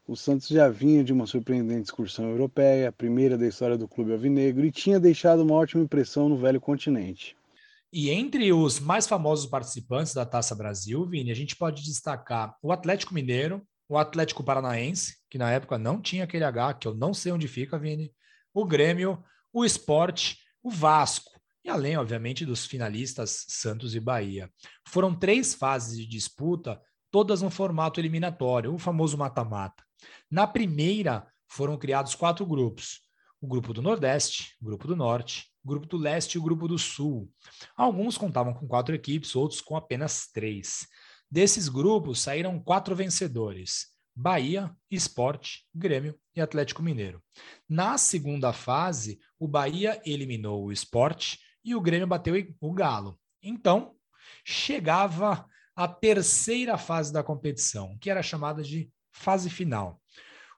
o 0.07 0.15
Santos 0.15 0.49
já 0.49 0.69
vinha 0.69 1.03
de 1.03 1.15
uma 1.15 1.27
surpreendente 1.27 1.85
excursão 1.85 2.29
europeia, 2.29 2.91
a 2.91 2.93
primeira 2.93 3.39
da 3.39 3.47
história 3.47 3.79
do 3.79 3.89
clube 3.89 4.13
alvinegro, 4.13 4.67
e 4.67 4.71
tinha 4.71 5.01
deixado 5.01 5.41
uma 5.41 5.55
ótima 5.55 5.83
impressão 5.83 6.29
no 6.29 6.37
velho 6.37 6.61
continente. 6.61 7.35
E 7.91 8.11
entre 8.11 8.53
os 8.53 8.79
mais 8.79 9.07
famosos 9.07 9.47
participantes 9.47 10.13
da 10.13 10.27
Taça 10.27 10.55
Brasil, 10.55 11.07
Vini, 11.07 11.31
a 11.31 11.35
gente 11.35 11.57
pode 11.57 11.83
destacar 11.83 12.55
o 12.63 12.71
Atlético 12.71 13.15
Mineiro, 13.15 13.63
o 13.89 13.97
Atlético 13.97 14.45
Paranaense, 14.45 15.17
que 15.31 15.39
na 15.39 15.51
época 15.51 15.79
não 15.79 15.99
tinha 15.99 16.25
aquele 16.25 16.45
H, 16.45 16.75
que 16.75 16.87
eu 16.87 16.95
não 16.95 17.15
sei 17.15 17.33
onde 17.33 17.49
fica, 17.49 17.79
Vini, 17.79 18.13
o 18.53 18.67
Grêmio, 18.67 19.25
o 19.53 19.65
Esporte, 19.65 20.39
o 20.63 20.71
Vasco 20.71 21.39
e 21.65 21.71
além, 21.71 21.97
obviamente, 21.97 22.47
dos 22.47 22.65
finalistas 22.65 23.45
Santos 23.49 23.95
e 23.95 24.01
Bahia. 24.01 24.51
Foram 24.87 25.15
três 25.15 25.55
fases 25.55 25.99
de 25.99 26.07
disputa, 26.07 26.81
todas 27.11 27.43
no 27.43 27.51
formato 27.51 28.01
eliminatório, 28.01 28.73
o 28.73 28.79
famoso 28.79 29.19
mata-mata. 29.19 29.85
Na 30.31 30.47
primeira, 30.47 31.27
foram 31.47 31.77
criados 31.77 32.15
quatro 32.15 32.47
grupos: 32.47 33.01
o 33.41 33.47
grupo 33.47 33.75
do 33.75 33.83
Nordeste, 33.83 34.55
o 34.61 34.65
grupo 34.65 34.87
do 34.87 34.97
Norte, 34.97 35.47
o 35.65 35.69
grupo 35.69 35.87
do 35.87 35.97
Leste 35.97 36.35
e 36.35 36.39
o 36.39 36.43
grupo 36.43 36.67
do 36.67 36.79
Sul. 36.79 37.31
Alguns 37.77 38.17
contavam 38.17 38.55
com 38.55 38.67
quatro 38.67 38.95
equipes, 38.95 39.37
outros 39.37 39.61
com 39.61 39.77
apenas 39.77 40.27
três. 40.33 40.87
Desses 41.31 41.69
grupos 41.69 42.21
saíram 42.21 42.59
quatro 42.59 42.97
vencedores: 42.97 43.89
Bahia, 44.17 44.75
Esporte, 44.91 45.67
Grêmio 45.75 46.19
e 46.35 46.41
Atlético 46.41 46.83
Mineiro. 46.83 47.23
Na 47.69 47.99
segunda 47.99 48.53
fase, 48.53 49.21
o 49.39 49.47
Bahia 49.47 50.01
eliminou 50.05 50.65
o 50.65 50.73
Esporte 50.73 51.39
e 51.65 51.75
o 51.75 51.81
Grêmio 51.81 52.07
bateu 52.07 52.35
o 52.61 52.73
Galo. 52.73 53.19
Então, 53.43 53.95
chegava 54.45 55.47
a 55.77 55.87
terceira 55.87 56.77
fase 56.77 57.13
da 57.13 57.23
competição, 57.23 57.97
que 58.01 58.11
era 58.11 58.23
chamada 58.23 58.63
de 58.63 58.91
fase 59.13 59.49
final. 59.49 60.01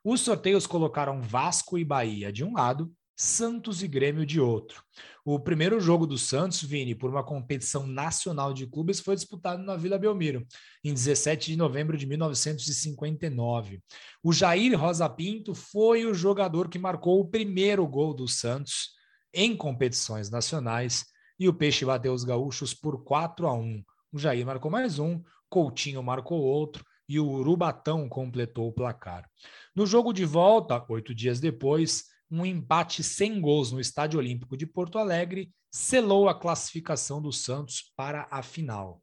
Os 0.03 0.23
sorteios 0.23 0.67
colocaram 0.67 1.21
Vasco 1.21 1.77
e 1.77 1.85
Bahia 1.85 2.33
de 2.33 2.43
um 2.43 2.55
lado, 2.55 2.91
Santos 3.23 3.83
e 3.83 3.87
Grêmio 3.87 4.25
de 4.25 4.41
outro. 4.41 4.83
O 5.27 5.39
primeiro 5.39 5.79
jogo 5.79 6.07
do 6.07 6.17
Santos, 6.17 6.63
Vini, 6.63 6.95
por 6.95 7.11
uma 7.11 7.23
competição 7.23 7.87
nacional 7.87 8.55
de 8.55 8.67
clubes, 8.67 8.99
foi 8.99 9.15
disputado 9.15 9.63
na 9.63 9.77
Vila 9.77 9.99
Belmiro, 9.99 10.47
em 10.83 10.95
17 10.95 11.51
de 11.51 11.57
novembro 11.59 11.99
de 11.99 12.07
1959. 12.07 13.83
O 14.23 14.33
Jair 14.33 14.75
Rosa 14.81 15.07
Pinto 15.07 15.55
foi 15.55 16.07
o 16.07 16.15
jogador 16.15 16.71
que 16.71 16.79
marcou 16.79 17.21
o 17.21 17.29
primeiro 17.29 17.87
gol 17.87 18.15
do 18.15 18.27
Santos 18.27 18.93
em 19.35 19.55
competições 19.55 20.31
nacionais 20.31 21.05
e 21.39 21.47
o 21.47 21.53
Peixe 21.53 21.85
bateu 21.85 22.15
os 22.15 22.25
gaúchos 22.25 22.73
por 22.73 23.05
4 23.05 23.47
a 23.47 23.53
1. 23.53 23.85
O 24.15 24.19
Jair 24.19 24.47
marcou 24.47 24.71
mais 24.71 24.99
um, 24.99 25.23
Coutinho 25.51 26.03
marcou 26.03 26.41
outro 26.41 26.83
e 27.07 27.21
o 27.21 27.29
Urubatão 27.29 28.09
completou 28.09 28.69
o 28.69 28.73
placar. 28.73 29.29
No 29.77 29.85
jogo 29.85 30.11
de 30.11 30.25
volta, 30.25 30.83
oito 30.89 31.15
dias 31.15 31.39
depois, 31.39 32.09
um 32.31 32.47
empate 32.47 33.03
sem 33.03 33.41
gols 33.41 33.73
no 33.73 33.81
Estádio 33.81 34.19
Olímpico 34.19 34.57
de 34.57 34.67
Porto 34.67 34.99
Alegre 34.99 35.51
selou 35.71 36.29
a 36.29 36.39
classificação 36.39 37.21
do 37.21 37.33
Santos 37.33 37.93
para 37.97 38.29
a 38.31 38.43
final. 38.43 39.03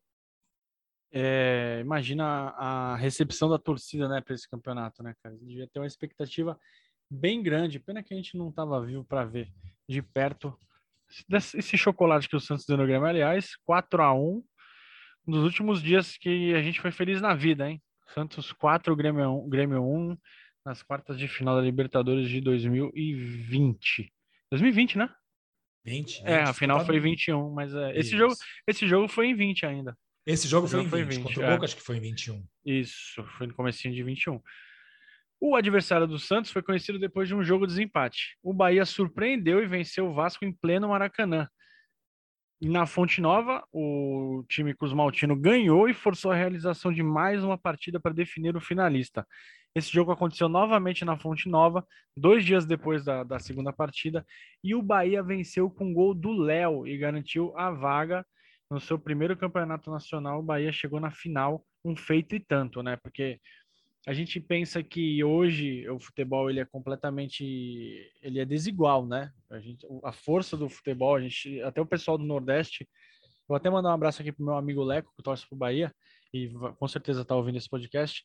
É, 1.12 1.80
imagina 1.82 2.50
a 2.52 2.96
recepção 2.96 3.50
da 3.50 3.58
torcida 3.58 4.08
né, 4.08 4.22
para 4.22 4.36
esse 4.36 4.50
campeonato, 4.50 5.02
né, 5.02 5.14
cara? 5.24 5.36
Devia 5.38 5.68
ter 5.68 5.80
uma 5.80 5.88
expectativa 5.88 6.60
bem 7.10 7.42
grande. 7.42 7.80
Pena 7.80 8.04
que 8.04 8.14
a 8.14 8.18
gente 8.18 8.38
não 8.38 8.50
estava 8.50 8.86
vivo 8.86 9.04
para 9.06 9.26
ver 9.26 9.52
de 9.88 10.02
perto 10.02 10.58
esse 11.32 11.78
chocolate 11.78 12.28
que 12.28 12.36
o 12.36 12.40
Santos 12.40 12.66
deu 12.66 12.78
no 12.78 12.86
Grêmio. 12.86 13.08
Aliás, 13.08 13.56
4 13.66 14.02
a 14.02 14.14
1 14.14 14.44
um 15.28 15.32
dos 15.32 15.44
últimos 15.44 15.82
dias 15.82 16.18
que 16.18 16.54
a 16.54 16.62
gente 16.62 16.80
foi 16.80 16.92
feliz 16.92 17.22
na 17.22 17.34
vida, 17.34 17.70
hein? 17.70 17.82
Santos 18.14 18.54
4, 18.54 18.96
Grêmio 18.96 19.30
1, 19.44 19.50
Grêmio 19.50 19.84
1 19.84 20.18
nas 20.68 20.84
quartas 20.84 21.18
de 21.18 21.30
final 21.30 21.56
da 21.56 21.62
Libertadores 21.62 22.30
de 22.30 22.42
2020. 22.42 24.14
2020, 24.52 24.98
né? 24.98 25.10
20. 25.86 26.18
20 26.18 26.28
é, 26.28 26.42
a 26.42 26.54
final 26.54 26.86
foi 26.86 27.00
21, 27.00 27.50
mas 27.54 27.74
é, 27.74 27.98
esse 27.98 28.18
jogo, 28.18 28.36
esse 28.68 28.86
jogo 28.86 29.08
foi 29.08 29.28
em 29.28 29.36
20 29.36 29.66
ainda. 29.66 29.98
Esse 30.26 30.46
jogo, 30.46 30.66
esse 30.66 30.76
foi, 30.76 30.84
jogo 30.84 30.98
em 30.98 31.06
20, 31.06 31.06
foi 31.06 31.16
20. 31.16 31.24
Contra 31.24 31.40
o 31.40 31.46
é. 31.46 31.54
Boca, 31.54 31.66
acho 31.66 31.76
que 31.78 31.82
foi 31.82 31.96
em 31.96 32.02
21. 32.02 32.46
Isso, 32.66 33.24
foi 33.38 33.48
no 33.48 33.54
comecinho 33.54 33.94
de 33.94 34.04
21. 34.04 34.42
O 35.40 35.56
adversário 35.56 36.06
do 36.06 36.20
Santos 36.20 36.52
foi 36.52 36.62
conhecido 36.62 37.00
depois 37.00 37.30
de 37.30 37.36
um 37.36 37.44
jogo 37.44 37.66
de 37.66 37.74
desempate. 37.74 38.38
O 38.44 38.54
Bahia 38.54 38.84
surpreendeu 38.84 39.64
e 39.64 39.68
venceu 39.68 40.10
o 40.10 40.14
Vasco 40.14 40.44
em 40.44 40.52
pleno 40.52 40.90
Maracanã. 40.90 41.48
Na 42.60 42.86
Fonte 42.86 43.22
Nova, 43.22 43.64
o 43.72 44.44
time 44.50 44.76
Cruzmaltino 44.76 45.34
ganhou 45.34 45.88
e 45.88 45.94
forçou 45.94 46.32
a 46.32 46.36
realização 46.36 46.92
de 46.92 47.04
mais 47.04 47.42
uma 47.42 47.58
partida 47.58 48.02
para 48.02 48.14
definir 48.14 48.58
o 48.58 48.60
finalista. 48.60 49.26
Esse 49.78 49.92
jogo 49.92 50.12
aconteceu 50.12 50.50
novamente 50.50 51.06
na 51.06 51.16
Fonte 51.20 51.48
Nova, 51.48 51.86
dois 52.18 52.44
dias 52.44 52.66
depois 52.66 53.06
da, 53.06 53.24
da 53.24 53.38
segunda 53.38 53.72
partida, 53.72 54.26
e 54.64 54.74
o 54.74 54.82
Bahia 54.82 55.22
venceu 55.22 55.70
com 55.70 55.94
gol 55.94 56.16
do 56.16 56.32
Léo 56.32 56.88
e 56.88 56.98
garantiu 56.98 57.56
a 57.56 57.70
vaga 57.70 58.26
no 58.72 58.80
seu 58.80 58.98
primeiro 58.98 59.38
campeonato 59.38 59.92
nacional. 59.92 60.40
O 60.40 60.44
Bahia 60.44 60.72
chegou 60.72 61.00
na 61.00 61.12
final, 61.12 61.64
um 61.86 61.96
feito 61.96 62.36
e 62.36 62.40
tanto, 62.40 62.82
né? 62.82 62.96
Porque 62.96 63.40
a 64.08 64.14
gente 64.14 64.40
pensa 64.40 64.82
que 64.82 65.24
hoje 65.24 65.88
o 65.92 66.00
futebol 66.00 66.50
ele 66.50 66.60
é 66.60 66.66
completamente 66.66 67.44
ele 68.24 68.40
é 68.40 68.46
desigual, 68.46 69.06
né? 69.06 69.32
A, 69.48 69.60
gente, 69.60 69.86
a 70.04 70.12
força 70.12 70.58
do 70.58 70.68
futebol, 70.68 71.18
a 71.18 71.22
gente, 71.22 71.62
até 71.62 71.80
o 71.80 71.86
pessoal 71.86 72.18
do 72.18 72.26
Nordeste, 72.26 72.90
vou 73.48 73.56
até 73.56 73.70
mandar 73.70 73.90
um 73.90 73.94
abraço 73.94 74.24
aqui 74.24 74.32
pro 74.32 74.44
meu 74.44 74.56
amigo 74.56 74.84
Leco, 74.84 75.14
que 75.16 75.22
torce 75.22 75.48
pro 75.48 75.56
Bahia, 75.56 75.94
e 76.34 76.50
com 76.80 76.88
certeza 76.88 77.24
tá 77.24 77.36
ouvindo 77.36 77.60
esse 77.60 77.70
podcast. 77.70 78.24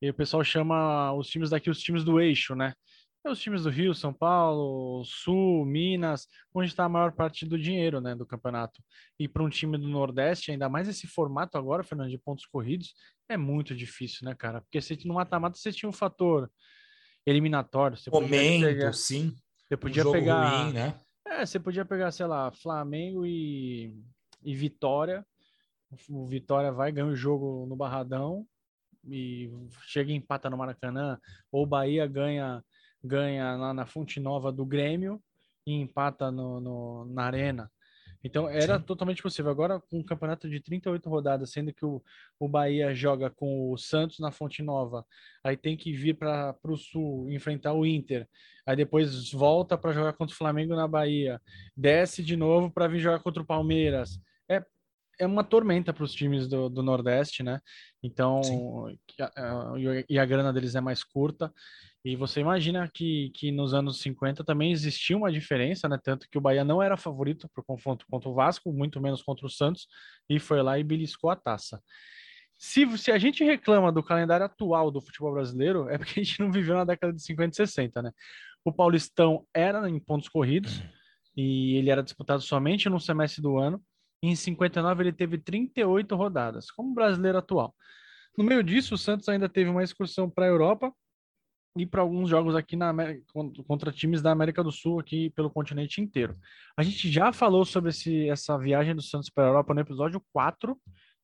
E 0.00 0.08
o 0.08 0.14
pessoal 0.14 0.42
chama 0.42 1.12
os 1.12 1.28
times 1.28 1.50
daqui 1.50 1.68
os 1.68 1.80
times 1.80 2.04
do 2.04 2.20
eixo, 2.20 2.54
né? 2.54 2.74
É 3.22 3.30
os 3.30 3.38
times 3.38 3.64
do 3.64 3.70
Rio, 3.70 3.94
São 3.94 4.14
Paulo, 4.14 5.04
Sul, 5.04 5.66
Minas, 5.66 6.26
onde 6.54 6.68
está 6.68 6.84
a 6.84 6.88
maior 6.88 7.12
parte 7.12 7.44
do 7.44 7.58
dinheiro 7.58 8.00
né, 8.00 8.14
do 8.14 8.24
campeonato. 8.24 8.82
E 9.18 9.28
para 9.28 9.42
um 9.42 9.50
time 9.50 9.76
do 9.76 9.86
Nordeste, 9.86 10.50
ainda 10.50 10.70
mais 10.70 10.88
esse 10.88 11.06
formato 11.06 11.58
agora, 11.58 11.84
Fernando, 11.84 12.08
de 12.08 12.16
pontos 12.16 12.46
corridos, 12.46 12.94
é 13.28 13.36
muito 13.36 13.74
difícil, 13.74 14.24
né, 14.24 14.34
cara? 14.34 14.62
Porque 14.62 14.80
você, 14.80 14.96
no 15.04 15.14
mata-mata 15.14 15.58
você 15.58 15.70
tinha 15.70 15.88
um 15.88 15.92
fator 15.92 16.50
eliminatório. 17.26 17.94
Você 17.94 18.08
Momento, 18.08 18.64
pegar, 18.64 18.94
sim. 18.94 19.36
Você 19.68 19.76
podia 19.76 20.08
um 20.08 20.12
pegar. 20.12 20.62
Ruim, 20.62 20.72
né? 20.72 20.98
É, 21.26 21.44
você 21.44 21.60
podia 21.60 21.84
pegar, 21.84 22.10
sei 22.12 22.24
lá, 22.24 22.50
Flamengo 22.50 23.26
e, 23.26 23.94
e 24.42 24.54
Vitória. 24.54 25.26
O 26.08 26.26
Vitória 26.26 26.72
vai, 26.72 26.90
ganha 26.90 27.06
o 27.06 27.14
jogo 27.14 27.66
no 27.68 27.76
Barradão 27.76 28.46
e 29.08 29.50
chega 29.86 30.10
e 30.12 30.14
empata 30.14 30.50
no 30.50 30.56
Maracanã. 30.56 31.18
Ou 31.50 31.66
Bahia 31.66 32.06
ganha 32.06 32.64
ganha 33.02 33.56
lá 33.56 33.72
na 33.72 33.86
Fonte 33.86 34.20
Nova 34.20 34.52
do 34.52 34.64
Grêmio 34.64 35.22
e 35.66 35.72
empata 35.72 36.30
no, 36.30 36.60
no, 36.60 37.04
na 37.06 37.24
Arena. 37.24 37.70
Então 38.22 38.48
era 38.48 38.78
Sim. 38.78 38.84
totalmente 38.84 39.22
possível. 39.22 39.50
Agora, 39.50 39.80
com 39.80 39.98
um 39.98 40.02
campeonato 40.02 40.48
de 40.48 40.60
38 40.60 41.08
rodadas, 41.08 41.50
sendo 41.50 41.72
que 41.72 41.84
o, 41.84 42.02
o 42.38 42.48
Bahia 42.48 42.94
joga 42.94 43.30
com 43.30 43.72
o 43.72 43.78
Santos 43.78 44.18
na 44.18 44.30
Fonte 44.30 44.62
Nova, 44.62 45.06
aí 45.42 45.56
tem 45.56 45.76
que 45.76 45.92
vir 45.92 46.14
para 46.14 46.54
o 46.64 46.76
Sul 46.76 47.30
enfrentar 47.30 47.72
o 47.72 47.86
Inter, 47.86 48.28
aí 48.66 48.76
depois 48.76 49.30
volta 49.32 49.78
para 49.78 49.92
jogar 49.92 50.12
contra 50.12 50.34
o 50.34 50.36
Flamengo 50.36 50.76
na 50.76 50.86
Bahia, 50.86 51.40
desce 51.74 52.22
de 52.22 52.36
novo 52.36 52.70
para 52.70 52.88
vir 52.88 53.00
jogar 53.00 53.20
contra 53.20 53.42
o 53.42 53.46
Palmeiras. 53.46 54.20
É, 55.20 55.26
uma 55.26 55.44
tormenta 55.44 55.92
para 55.92 56.04
os 56.04 56.12
times 56.12 56.48
do, 56.48 56.68
do 56.68 56.82
Nordeste, 56.82 57.42
né? 57.42 57.60
Então, 58.02 58.40
e 60.08 60.18
a 60.18 60.24
grana 60.24 60.52
deles 60.52 60.74
é 60.74 60.80
mais 60.80 61.04
curta. 61.04 61.52
E 62.02 62.16
você 62.16 62.40
imagina 62.40 62.90
que, 62.92 63.30
que 63.34 63.52
nos 63.52 63.74
anos 63.74 64.00
50 64.00 64.42
também 64.42 64.72
existia 64.72 65.16
uma 65.16 65.30
diferença, 65.30 65.86
né? 65.88 65.98
Tanto 66.02 66.26
que 66.30 66.38
o 66.38 66.40
Bahia 66.40 66.64
não 66.64 66.82
era 66.82 66.96
favorito 66.96 67.48
para 67.52 67.60
o 67.60 67.64
confronto 67.64 68.06
contra 68.10 68.30
o 68.30 68.34
Vasco, 68.34 68.72
muito 68.72 69.00
menos 69.00 69.22
contra 69.22 69.46
o 69.46 69.50
Santos, 69.50 69.86
e 70.28 70.38
foi 70.40 70.62
lá 70.62 70.78
e 70.78 70.84
beliscou 70.84 71.28
a 71.28 71.36
taça. 71.36 71.82
Se, 72.56 72.86
se 72.98 73.12
a 73.12 73.18
gente 73.18 73.44
reclama 73.44 73.92
do 73.92 74.02
calendário 74.02 74.46
atual 74.46 74.90
do 74.90 75.00
futebol 75.00 75.32
brasileiro, 75.32 75.88
é 75.90 75.98
porque 75.98 76.20
a 76.20 76.22
gente 76.22 76.40
não 76.40 76.50
viveu 76.50 76.76
na 76.76 76.84
década 76.84 77.12
de 77.12 77.22
50 77.22 77.52
e 77.52 77.56
60, 77.56 78.02
né? 78.02 78.12
O 78.64 78.72
Paulistão 78.72 79.46
era 79.54 79.88
em 79.88 79.98
pontos 79.98 80.28
corridos 80.28 80.82
e 81.36 81.76
ele 81.76 81.90
era 81.90 82.02
disputado 82.02 82.42
somente 82.42 82.88
no 82.88 83.00
semestre 83.00 83.42
do 83.42 83.58
ano. 83.58 83.82
Em 84.22 84.34
59 84.34 85.02
ele 85.02 85.12
teve 85.12 85.38
38 85.38 86.14
rodadas, 86.14 86.70
como 86.70 86.94
brasileiro 86.94 87.38
atual. 87.38 87.74
No 88.36 88.44
meio 88.44 88.62
disso, 88.62 88.94
o 88.94 88.98
Santos 88.98 89.28
ainda 89.28 89.48
teve 89.48 89.70
uma 89.70 89.82
excursão 89.82 90.28
para 90.28 90.44
a 90.44 90.48
Europa 90.48 90.92
e 91.76 91.86
para 91.86 92.02
alguns 92.02 92.28
jogos 92.28 92.54
aqui 92.54 92.76
na 92.76 92.88
América, 92.88 93.24
contra 93.66 93.92
times 93.92 94.20
da 94.20 94.30
América 94.30 94.62
do 94.62 94.72
Sul, 94.72 94.98
aqui 94.98 95.30
pelo 95.30 95.50
continente 95.50 96.00
inteiro. 96.00 96.36
A 96.76 96.82
gente 96.82 97.10
já 97.10 97.32
falou 97.32 97.64
sobre 97.64 97.90
esse, 97.90 98.28
essa 98.28 98.58
viagem 98.58 98.94
do 98.94 99.02
Santos 99.02 99.30
para 99.30 99.44
a 99.44 99.48
Europa 99.48 99.72
no 99.72 99.80
episódio 99.80 100.22
4, 100.32 100.78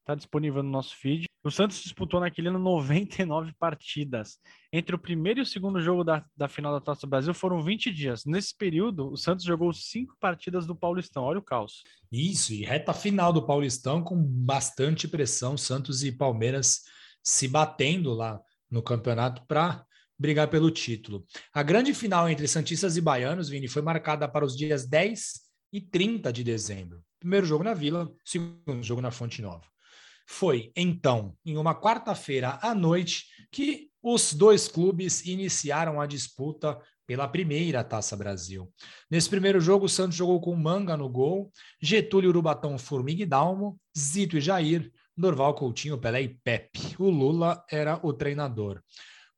está 0.06 0.14
disponível 0.14 0.62
no 0.62 0.70
nosso 0.70 0.96
feed. 0.96 1.26
O 1.42 1.50
Santos 1.50 1.82
disputou 1.82 2.20
naquele 2.20 2.48
ano 2.48 2.60
99 2.60 3.52
partidas. 3.58 4.38
Entre 4.72 4.94
o 4.94 4.98
primeiro 4.98 5.40
e 5.40 5.42
o 5.42 5.46
segundo 5.46 5.80
jogo 5.80 6.04
da, 6.04 6.24
da 6.36 6.48
final 6.48 6.72
da 6.72 6.80
Taça 6.80 7.06
do 7.06 7.10
Brasil 7.10 7.34
foram 7.34 7.60
20 7.60 7.92
dias. 7.92 8.24
Nesse 8.24 8.56
período, 8.56 9.10
o 9.10 9.16
Santos 9.16 9.44
jogou 9.44 9.72
cinco 9.72 10.16
partidas 10.20 10.64
do 10.64 10.76
Paulistão. 10.76 11.24
Olha 11.24 11.40
o 11.40 11.42
caos. 11.42 11.82
Isso, 12.10 12.52
e 12.52 12.64
reta 12.64 12.94
final 12.94 13.32
do 13.32 13.44
Paulistão 13.44 14.02
com 14.02 14.16
bastante 14.22 15.08
pressão, 15.08 15.56
Santos 15.56 16.04
e 16.04 16.12
Palmeiras 16.12 16.82
se 17.22 17.48
batendo 17.48 18.14
lá 18.14 18.40
no 18.70 18.82
campeonato 18.82 19.44
para 19.46 19.84
brigar 20.16 20.48
pelo 20.48 20.70
título. 20.70 21.26
A 21.52 21.62
grande 21.64 21.92
final 21.92 22.28
entre 22.28 22.46
Santistas 22.46 22.96
e 22.96 23.00
Baianos, 23.00 23.48
Vini, 23.48 23.66
foi 23.66 23.82
marcada 23.82 24.28
para 24.28 24.44
os 24.44 24.56
dias 24.56 24.86
10 24.86 25.40
e 25.72 25.80
30 25.80 26.32
de 26.32 26.44
dezembro. 26.44 27.02
Primeiro 27.18 27.44
jogo 27.44 27.64
na 27.64 27.74
Vila, 27.74 28.08
segundo 28.24 28.82
jogo 28.82 29.00
na 29.00 29.10
Fonte 29.10 29.42
Nova. 29.42 29.66
Foi, 30.26 30.72
então, 30.76 31.36
em 31.44 31.56
uma 31.56 31.74
quarta-feira 31.74 32.58
à 32.60 32.74
noite, 32.74 33.26
que 33.50 33.88
os 34.02 34.34
dois 34.34 34.68
clubes 34.68 35.24
iniciaram 35.24 36.00
a 36.00 36.06
disputa 36.06 36.78
pela 37.06 37.28
primeira 37.28 37.84
Taça 37.84 38.16
Brasil. 38.16 38.70
Nesse 39.08 39.30
primeiro 39.30 39.60
jogo, 39.60 39.86
o 39.86 39.88
Santos 39.88 40.16
jogou 40.16 40.40
com 40.40 40.54
Manga 40.56 40.96
no 40.96 41.08
gol, 41.08 41.50
Getúlio 41.80 42.30
Urubatão, 42.30 42.76
Formiga 42.76 43.22
e 43.22 43.26
Dalmo, 43.26 43.78
Zito 43.96 44.36
e 44.36 44.40
Jair, 44.40 44.92
Norval 45.16 45.54
Coutinho, 45.54 45.98
Pelé 45.98 46.22
e 46.22 46.28
Pepe. 46.28 46.96
O 46.98 47.08
Lula 47.08 47.64
era 47.70 48.00
o 48.02 48.12
treinador. 48.12 48.82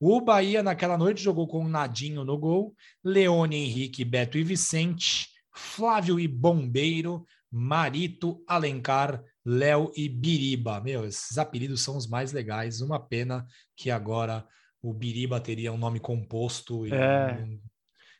O 0.01 0.21
Bahia, 0.21 0.63
naquela 0.63 0.97
noite, 0.97 1.23
jogou 1.23 1.47
com 1.47 1.69
Nadinho 1.69 2.25
no 2.25 2.39
gol, 2.39 2.75
Leone, 3.05 3.57
Henrique, 3.57 4.05
Beto 4.05 4.39
e 4.39 4.45
Vicente, 4.45 5.29
Flávio 5.53 6.19
e 6.21 6.29
Bombeiro, 6.29 7.27
Marito, 7.51 8.43
Alencar, 8.47 9.23
Léo 9.45 9.91
e 9.97 10.09
Biriba. 10.09 10.81
Meu, 10.81 11.07
esses 11.07 11.39
apelidos 11.39 11.83
são 11.83 11.97
os 11.97 12.07
mais 12.07 12.33
legais. 12.33 12.81
Uma 12.81 13.01
pena 13.01 13.47
que 13.77 13.91
agora 13.91 14.47
o 14.83 14.93
Biriba 14.93 15.41
teria 15.41 15.73
um 15.73 15.79
nome 15.79 15.99
composto 16.01 16.87
e 16.87 16.93
é. 16.93 17.47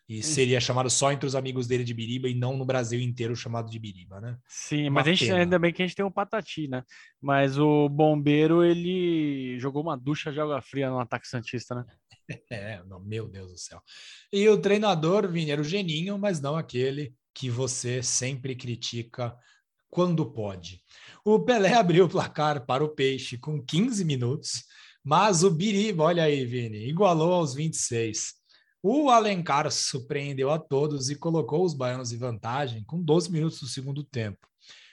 E 0.09 0.23
seria 0.23 0.59
chamado 0.59 0.89
só 0.89 1.13
entre 1.13 1.27
os 1.27 1.35
amigos 1.35 1.67
dele 1.67 1.85
de 1.85 1.93
Biriba 1.93 2.31
e 2.31 2.35
não 2.35 2.57
no 2.57 2.65
Brasil 2.65 2.99
inteiro 2.99 3.37
chamado 3.37 3.69
de 3.69 3.79
Biriba, 3.79 4.19
né? 4.23 4.39
Sim, 4.49 4.85
uma 4.85 5.03
mas 5.03 5.07
a 5.07 5.11
gente, 5.13 5.31
ainda 5.31 5.59
bem 5.59 5.71
que 5.71 5.83
a 5.83 5.87
gente 5.87 5.95
tem 5.95 6.05
o 6.05 6.11
Patati, 6.11 6.67
né? 6.67 6.83
Mas 7.21 7.59
o 7.59 7.91
Bombeiro, 7.91 8.65
ele 8.65 9.61
jogou 9.61 9.83
uma 9.83 9.99
ducha 9.99 10.33
de 10.33 10.41
água 10.41 10.63
fria 10.63 10.89
no 10.89 10.99
ataque 10.99 11.29
Santista, 11.29 11.75
né? 11.75 11.85
É, 12.51 12.83
meu 13.05 13.27
Deus 13.27 13.53
do 13.53 13.59
céu. 13.59 13.81
E 14.31 14.47
o 14.51 14.61
treinador, 14.61 15.31
Vini, 15.31 15.51
era 15.51 15.63
o 15.63 15.65
Geninho, 15.65 16.19
mas 16.19 16.41
não 16.43 16.57
aquele 16.57 17.15
que 17.39 17.49
você 17.49 18.03
sempre 18.03 18.57
critica 18.57 19.33
quando 19.89 20.27
pode. 20.27 20.83
O 21.25 21.39
Pelé 21.39 21.73
abriu 21.79 22.07
o 22.07 22.09
placar 22.09 22.67
para 22.67 22.85
o 22.85 22.89
Peixe 22.89 23.39
com 23.39 23.65
15 23.65 24.05
minutos, 24.05 24.65
mas 25.05 25.45
o 25.45 25.51
Biriba, 25.51 26.03
olha 26.03 26.25
aí, 26.25 26.45
Vini, 26.45 26.89
igualou 26.89 27.33
aos 27.33 27.55
26. 27.55 28.35
O 28.83 29.09
Alencar 29.09 29.71
surpreendeu 29.71 30.51
a 30.51 30.59
todos 30.59 31.11
e 31.11 31.15
colocou 31.15 31.65
os 31.65 31.75
baianos 31.75 32.13
em 32.13 32.19
vantagem 32.19 32.85
com 32.85 33.01
12 33.01 33.31
minutos 33.31 33.61
do 33.61 33.69
segundo 33.69 34.03
tempo. 34.03 34.41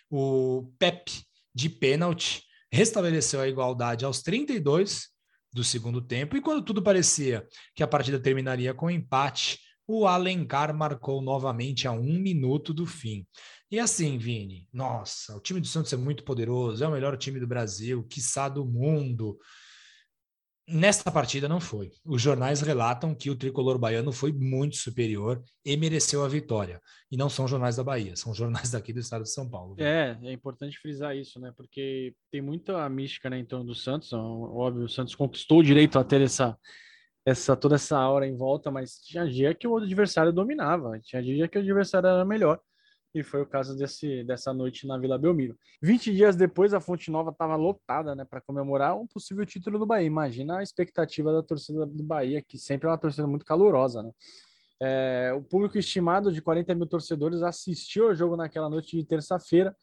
O 0.07 0.71
Pepe, 0.77 1.23
de 1.53 1.67
pênalti, 1.67 2.43
restabeleceu 2.71 3.41
a 3.41 3.47
igualdade 3.47 4.05
aos 4.05 4.21
32 4.21 5.07
do 5.51 5.63
segundo 5.63 5.99
tempo, 5.99 6.37
e 6.37 6.41
quando 6.41 6.63
tudo 6.63 6.83
parecia 6.83 7.47
que 7.73 7.81
a 7.81 7.87
partida 7.87 8.19
terminaria 8.19 8.73
com 8.73 8.91
empate, 8.91 9.57
o 9.87 10.07
Alencar 10.07 10.75
marcou 10.75 11.21
novamente 11.21 11.87
a 11.87 11.91
um 11.91 12.19
minuto 12.19 12.73
do 12.73 12.85
fim. 12.85 13.25
E 13.69 13.79
assim, 13.79 14.17
Vini, 14.17 14.67
nossa, 14.71 15.35
o 15.35 15.39
time 15.39 15.59
do 15.59 15.67
Santos 15.67 15.91
é 15.91 15.97
muito 15.97 16.23
poderoso, 16.23 16.83
é 16.83 16.87
o 16.87 16.91
melhor 16.91 17.17
time 17.17 17.39
do 17.39 17.47
Brasil, 17.47 18.03
quiçá 18.03 18.47
do 18.47 18.65
mundo. 18.65 19.37
Nesta 20.67 21.11
partida 21.11 21.47
não 21.47 21.59
foi. 21.59 21.91
Os 22.03 22.19
jornais 22.19 22.61
relatam 22.61 23.13
que 23.13 23.29
o 23.29 23.35
tricolor 23.35 23.77
baiano 23.77 24.11
foi 24.11 24.31
muito 24.31 24.77
superior 24.77 25.43
e 25.63 25.77
mereceu 25.77 26.23
a 26.23 26.27
vitória. 26.27 26.81
E 27.11 27.17
não 27.17 27.29
são 27.29 27.47
jornais 27.47 27.75
da 27.75 27.83
Bahia, 27.83 28.15
são 28.15 28.33
jornais 28.33 28.71
daqui 28.71 28.91
do 28.91 28.99
estado 28.99 29.23
de 29.23 29.31
São 29.31 29.47
Paulo. 29.47 29.75
É, 29.77 30.17
é 30.23 30.31
importante 30.31 30.79
frisar 30.79 31.15
isso, 31.15 31.39
né? 31.39 31.53
Porque 31.55 32.15
tem 32.31 32.41
muita 32.41 32.87
mística 32.89 33.29
né, 33.29 33.37
em 33.37 33.45
torno 33.45 33.65
do 33.65 33.75
Santos. 33.75 34.11
Óbvio, 34.13 34.85
o 34.85 34.89
Santos 34.89 35.13
conquistou 35.13 35.59
o 35.59 35.63
direito 35.63 35.99
a 35.99 36.03
ter 36.03 36.21
essa, 36.21 36.57
essa 37.25 37.55
toda 37.55 37.75
essa 37.75 37.97
aura 37.97 38.27
em 38.27 38.35
volta, 38.35 38.69
mas 38.69 38.99
tinha 38.99 39.27
dia 39.27 39.53
que 39.53 39.67
o 39.67 39.77
adversário 39.77 40.31
dominava, 40.31 40.99
tinha 40.99 41.21
dia 41.23 41.47
que 41.47 41.57
o 41.57 41.61
adversário 41.61 42.07
era 42.07 42.23
melhor 42.23 42.59
e 43.15 43.23
foi 43.23 43.41
o 43.41 43.45
caso 43.45 43.77
desse, 43.77 44.25
dessa 44.25 44.53
noite 44.53 44.85
na 44.85 44.97
Vila 44.97 45.17
Belmiro. 45.17 45.57
20 45.81 46.13
dias 46.13 46.35
depois, 46.35 46.73
a 46.73 46.81
Fonte 46.81 47.09
Nova 47.09 47.31
estava 47.31 47.55
lotada 47.55 48.13
né, 48.13 48.25
para 48.25 48.41
comemorar 48.41 48.99
um 48.99 49.07
possível 49.07 49.45
título 49.45 49.79
do 49.79 49.85
Bahia. 49.85 50.05
Imagina 50.05 50.57
a 50.57 50.63
expectativa 50.63 51.31
da 51.31 51.41
torcida 51.41 51.85
do 51.85 52.03
Bahia, 52.03 52.41
que 52.41 52.57
sempre 52.57 52.87
é 52.87 52.91
uma 52.91 52.97
torcida 52.97 53.25
muito 53.25 53.45
calorosa. 53.45 54.03
Né? 54.03 54.11
É, 54.81 55.33
o 55.33 55.41
público 55.41 55.77
estimado 55.77 56.29
de 56.29 56.41
40 56.41 56.75
mil 56.75 56.85
torcedores 56.85 57.41
assistiu 57.41 58.07
ao 58.07 58.15
jogo 58.15 58.35
naquela 58.35 58.69
noite 58.69 58.97
de 58.97 59.05
terça-feira 59.05 59.73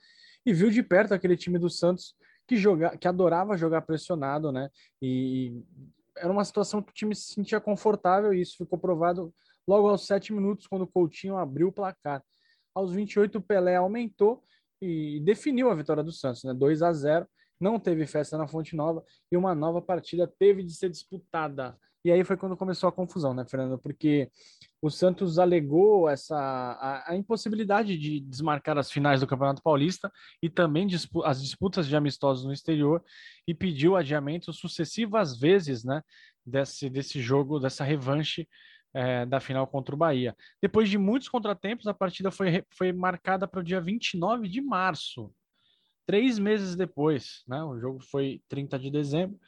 e 0.44 0.52
viu 0.52 0.68
de 0.68 0.82
perto 0.82 1.14
aquele 1.14 1.36
time 1.36 1.58
do 1.58 1.70
Santos 1.70 2.14
que, 2.46 2.56
joga, 2.58 2.98
que 2.98 3.08
adorava 3.08 3.56
jogar 3.56 3.80
pressionado, 3.80 4.52
né? 4.52 4.68
E, 5.00 5.48
e 5.48 6.01
era 6.16 6.30
uma 6.30 6.44
situação 6.44 6.82
que 6.82 6.90
o 6.90 6.94
time 6.94 7.14
se 7.14 7.32
sentia 7.32 7.60
confortável 7.60 8.32
e 8.32 8.40
isso 8.40 8.56
ficou 8.58 8.78
provado 8.78 9.34
logo 9.66 9.88
aos 9.88 10.06
sete 10.06 10.32
minutos, 10.32 10.66
quando 10.66 10.82
o 10.82 10.86
Coutinho 10.86 11.36
abriu 11.36 11.68
o 11.68 11.72
placar. 11.72 12.22
Aos 12.74 12.92
28, 12.92 13.38
o 13.38 13.42
Pelé 13.42 13.76
aumentou 13.76 14.42
e 14.80 15.20
definiu 15.20 15.70
a 15.70 15.74
vitória 15.74 16.02
do 16.02 16.12
Santos, 16.12 16.42
né? 16.44 16.52
2 16.52 16.82
a 16.82 16.92
0. 16.92 17.26
Não 17.60 17.78
teve 17.78 18.06
festa 18.06 18.36
na 18.36 18.48
Fonte 18.48 18.74
Nova 18.74 19.04
e 19.30 19.36
uma 19.36 19.54
nova 19.54 19.80
partida 19.80 20.26
teve 20.26 20.64
de 20.64 20.74
ser 20.74 20.90
disputada. 20.90 21.78
E 22.04 22.10
aí 22.10 22.24
foi 22.24 22.36
quando 22.36 22.56
começou 22.56 22.88
a 22.88 22.92
confusão, 22.92 23.32
né, 23.32 23.44
Fernando? 23.44 23.78
Porque 23.78 24.28
o 24.80 24.90
Santos 24.90 25.38
alegou 25.38 26.08
essa 26.08 26.36
a, 26.36 27.12
a 27.12 27.16
impossibilidade 27.16 27.96
de 27.96 28.18
desmarcar 28.18 28.76
as 28.76 28.90
finais 28.90 29.20
do 29.20 29.26
Campeonato 29.26 29.62
Paulista 29.62 30.10
e 30.42 30.50
também 30.50 30.86
dispu 30.86 31.22
as 31.22 31.40
disputas 31.40 31.86
de 31.86 31.94
amistosos 31.94 32.44
no 32.44 32.52
exterior 32.52 33.04
e 33.46 33.54
pediu 33.54 33.94
adiamento 33.94 34.52
sucessivas 34.52 35.38
vezes, 35.38 35.84
né, 35.84 36.02
desse, 36.44 36.90
desse 36.90 37.20
jogo, 37.20 37.60
dessa 37.60 37.84
revanche 37.84 38.48
é, 38.94 39.24
da 39.24 39.40
final 39.40 39.66
contra 39.66 39.94
o 39.94 39.98
Bahia. 39.98 40.36
Depois 40.60 40.88
de 40.88 40.98
muitos 40.98 41.28
contratempos, 41.28 41.86
a 41.86 41.94
partida 41.94 42.30
foi, 42.30 42.64
foi 42.70 42.92
marcada 42.92 43.46
para 43.46 43.60
o 43.60 43.64
dia 43.64 43.80
29 43.80 44.48
de 44.48 44.60
março, 44.60 45.32
três 46.06 46.38
meses 46.38 46.76
depois. 46.76 47.42
Né? 47.46 47.62
O 47.62 47.78
jogo 47.78 48.00
foi 48.00 48.42
30 48.48 48.78
de 48.78 48.90
dezembro, 48.90 49.38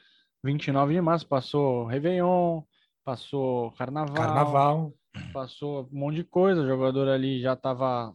29 0.44 0.94
de 0.94 1.00
março, 1.00 1.26
passou 1.26 1.86
Réveillon, 1.86 2.62
passou 3.04 3.72
Carnaval, 3.72 4.14
Carnaval. 4.14 4.94
passou 5.32 5.88
um 5.90 5.98
monte 5.98 6.16
de 6.16 6.24
coisa, 6.24 6.62
o 6.62 6.66
jogador 6.66 7.08
ali 7.08 7.40
já 7.40 7.54
estava 7.54 8.14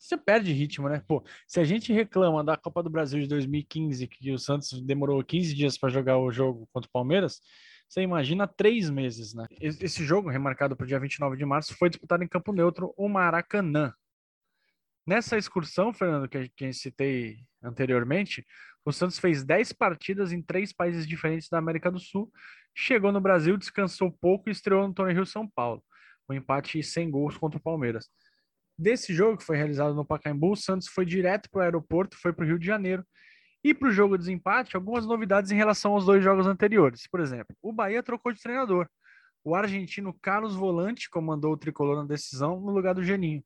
você 0.00 0.16
perde 0.16 0.50
ritmo, 0.52 0.88
né? 0.88 1.02
Pô, 1.06 1.22
se 1.46 1.60
a 1.60 1.64
gente 1.64 1.92
reclama 1.92 2.42
da 2.42 2.56
Copa 2.56 2.82
do 2.82 2.88
Brasil 2.88 3.20
de 3.20 3.28
2015, 3.28 4.06
que 4.08 4.32
o 4.32 4.38
Santos 4.38 4.80
demorou 4.80 5.22
15 5.22 5.54
dias 5.54 5.76
para 5.76 5.90
jogar 5.90 6.16
o 6.16 6.32
jogo 6.32 6.66
contra 6.72 6.88
o 6.88 6.92
Palmeiras, 6.92 7.40
você 7.86 8.00
imagina 8.00 8.46
três 8.46 8.88
meses, 8.88 9.34
né? 9.34 9.44
Esse 9.60 10.02
jogo, 10.02 10.30
remarcado 10.30 10.74
para 10.74 10.84
o 10.84 10.86
dia 10.86 10.98
29 10.98 11.36
de 11.36 11.44
março, 11.44 11.76
foi 11.76 11.90
disputado 11.90 12.24
em 12.24 12.28
campo 12.28 12.50
neutro, 12.50 12.94
o 12.96 13.08
Maracanã. 13.08 13.92
Nessa 15.10 15.36
excursão, 15.36 15.92
Fernando, 15.92 16.28
que, 16.28 16.48
que 16.50 16.72
citei 16.72 17.40
anteriormente, 17.60 18.46
o 18.84 18.92
Santos 18.92 19.18
fez 19.18 19.42
10 19.42 19.72
partidas 19.72 20.30
em 20.30 20.40
três 20.40 20.72
países 20.72 21.04
diferentes 21.04 21.48
da 21.48 21.58
América 21.58 21.90
do 21.90 21.98
Sul, 21.98 22.30
chegou 22.72 23.10
no 23.10 23.20
Brasil, 23.20 23.56
descansou 23.56 24.12
pouco 24.12 24.48
e 24.48 24.52
estreou 24.52 24.86
no 24.86 24.94
Torneio 24.94 25.26
São 25.26 25.48
Paulo. 25.48 25.82
Um 26.28 26.34
empate 26.34 26.80
sem 26.84 27.10
gols 27.10 27.36
contra 27.36 27.58
o 27.58 27.60
Palmeiras. 27.60 28.08
Desse 28.78 29.12
jogo, 29.12 29.38
que 29.38 29.44
foi 29.44 29.56
realizado 29.56 29.96
no 29.96 30.04
Pacaembu, 30.04 30.52
o 30.52 30.56
Santos 30.56 30.86
foi 30.86 31.04
direto 31.04 31.50
para 31.50 31.58
o 31.58 31.62
aeroporto, 31.64 32.16
foi 32.16 32.32
para 32.32 32.44
o 32.44 32.46
Rio 32.46 32.58
de 32.60 32.66
Janeiro. 32.66 33.04
E 33.64 33.74
para 33.74 33.88
o 33.88 33.92
jogo 33.92 34.16
de 34.16 34.26
desempate, 34.26 34.76
algumas 34.76 35.04
novidades 35.04 35.50
em 35.50 35.56
relação 35.56 35.90
aos 35.94 36.06
dois 36.06 36.22
jogos 36.22 36.46
anteriores. 36.46 37.08
Por 37.08 37.18
exemplo, 37.18 37.56
o 37.60 37.72
Bahia 37.72 38.00
trocou 38.00 38.30
de 38.32 38.40
treinador. 38.40 38.88
O 39.42 39.56
argentino 39.56 40.16
Carlos 40.22 40.54
Volante 40.54 41.10
comandou 41.10 41.52
o 41.52 41.56
tricolor 41.56 41.96
na 41.96 42.04
decisão 42.04 42.60
no 42.60 42.70
lugar 42.70 42.94
do 42.94 43.02
Geninho. 43.02 43.42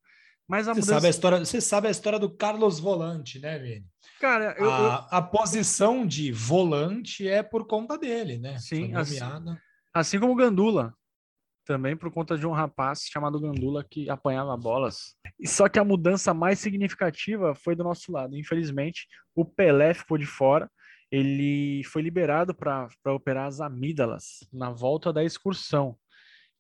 Mas 0.49 0.69
a 0.69 0.75
você, 0.75 0.81
mudança... 0.81 0.95
sabe 0.95 1.07
a 1.07 1.11
história, 1.11 1.39
você 1.39 1.61
sabe 1.61 1.89
a 1.89 1.91
história 1.91 2.19
do 2.19 2.31
Carlos 2.31 2.79
Volante, 2.79 3.39
né, 3.39 3.59
Vini? 3.59 3.87
Cara, 4.21 4.55
eu, 4.59 4.71
a, 4.71 4.79
eu... 4.79 5.19
a, 5.19 5.23
posição 5.23 6.07
de 6.07 6.31
volante 6.31 7.27
é 7.27 7.43
por 7.43 7.67
conta 7.67 7.97
dele, 7.97 8.39
né? 8.39 8.59
Sim, 8.59 8.95
assim, 8.95 9.19
assim 9.93 10.21
como 10.21 10.33
o 10.33 10.37
Gandula, 10.37 10.95
também 11.65 11.97
por 11.97 12.11
conta 12.11 12.37
de 12.37 12.47
um 12.47 12.53
rapaz 12.53 13.07
chamado 13.11 13.41
Gandula 13.41 13.83
que 13.83 14.09
apanhava 14.11 14.57
bolas. 14.57 15.17
E 15.41 15.49
só 15.49 15.69
que 15.69 15.79
a 15.79 15.85
mudança 15.85 16.35
mais 16.35 16.59
significativa 16.59 17.55
foi 17.55 17.75
do 17.75 17.83
nosso 17.83 18.13
lado. 18.13 18.37
Infelizmente, 18.37 19.07
o 19.35 19.45
Pelé 19.45 19.95
ficou 19.95 20.19
de 20.19 20.27
fora. 20.27 20.71
Ele 21.11 21.83
foi 21.85 22.03
liberado 22.03 22.55
para 22.55 22.89
operar 23.07 23.47
as 23.47 23.61
amígdalas 23.61 24.47
na 24.53 24.71
volta 24.71 25.13
da 25.13 25.25
excursão. 25.25 25.97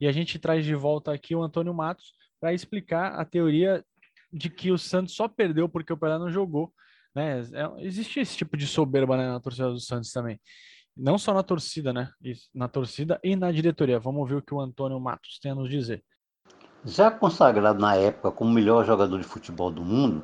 E 0.01 0.07
a 0.07 0.12
gente 0.12 0.38
traz 0.38 0.64
de 0.64 0.75
volta 0.75 1.12
aqui 1.12 1.35
o 1.35 1.42
Antônio 1.42 1.75
Matos 1.75 2.14
para 2.44 2.52
explicar 2.52 3.14
a 3.14 3.24
teoria 3.24 3.83
de 4.30 4.50
que 4.50 4.70
o 4.70 4.76
Santos 4.76 5.16
só 5.16 5.26
perdeu 5.26 5.66
porque 5.66 5.90
o 5.90 5.96
Pelé 5.96 6.18
não 6.18 6.30
jogou. 6.30 6.70
Né? 7.14 7.40
É, 7.40 7.87
existe 7.87 8.20
esse 8.20 8.37
tipo 8.37 8.54
de 8.54 8.66
soberba 8.66 9.16
né, 9.16 9.26
na 9.26 9.40
torcida 9.40 9.70
do 9.70 9.80
Santos 9.80 10.12
também. 10.12 10.38
Não 10.94 11.16
só 11.16 11.33
na 11.33 11.42
torcida, 11.42 11.90
né? 11.90 12.11
Na 12.54 12.68
torcida 12.68 13.18
e 13.24 13.35
na 13.35 13.50
diretoria. 13.50 13.98
Vamos 13.98 14.20
ouvir 14.20 14.35
o 14.35 14.42
que 14.42 14.52
o 14.52 14.61
Antônio 14.61 15.00
Matos 15.00 15.38
tem 15.40 15.52
a 15.52 15.54
nos 15.54 15.70
dizer. 15.70 16.04
Já 16.85 17.11
consagrado 17.11 17.80
na 17.80 17.96
época 17.96 18.30
como 18.30 18.52
melhor 18.52 18.85
jogador 18.85 19.16
de 19.16 19.24
futebol 19.24 19.70
do 19.70 19.83
mundo, 19.83 20.22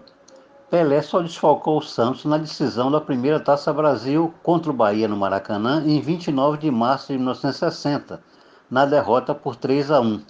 Pelé 0.68 1.00
só 1.00 1.22
desfalcou 1.22 1.78
o 1.78 1.83
Santos 1.83 2.26
na 2.26 2.37
decisão 2.37 2.90
da 2.90 3.00
primeira 3.00 3.40
Taça 3.40 3.72
Brasil 3.72 4.35
contra 4.42 4.70
o 4.70 4.74
Bahia 4.74 5.09
no 5.09 5.16
Maracanã 5.16 5.83
em 5.87 6.02
29 6.02 6.59
de 6.59 6.70
março 6.70 7.14
de 7.14 7.16
1960, 7.18 8.22
na 8.70 8.85
derrota 8.85 9.35
por 9.35 9.56
3 9.56 9.90
a 9.90 10.02
1 10.02 10.22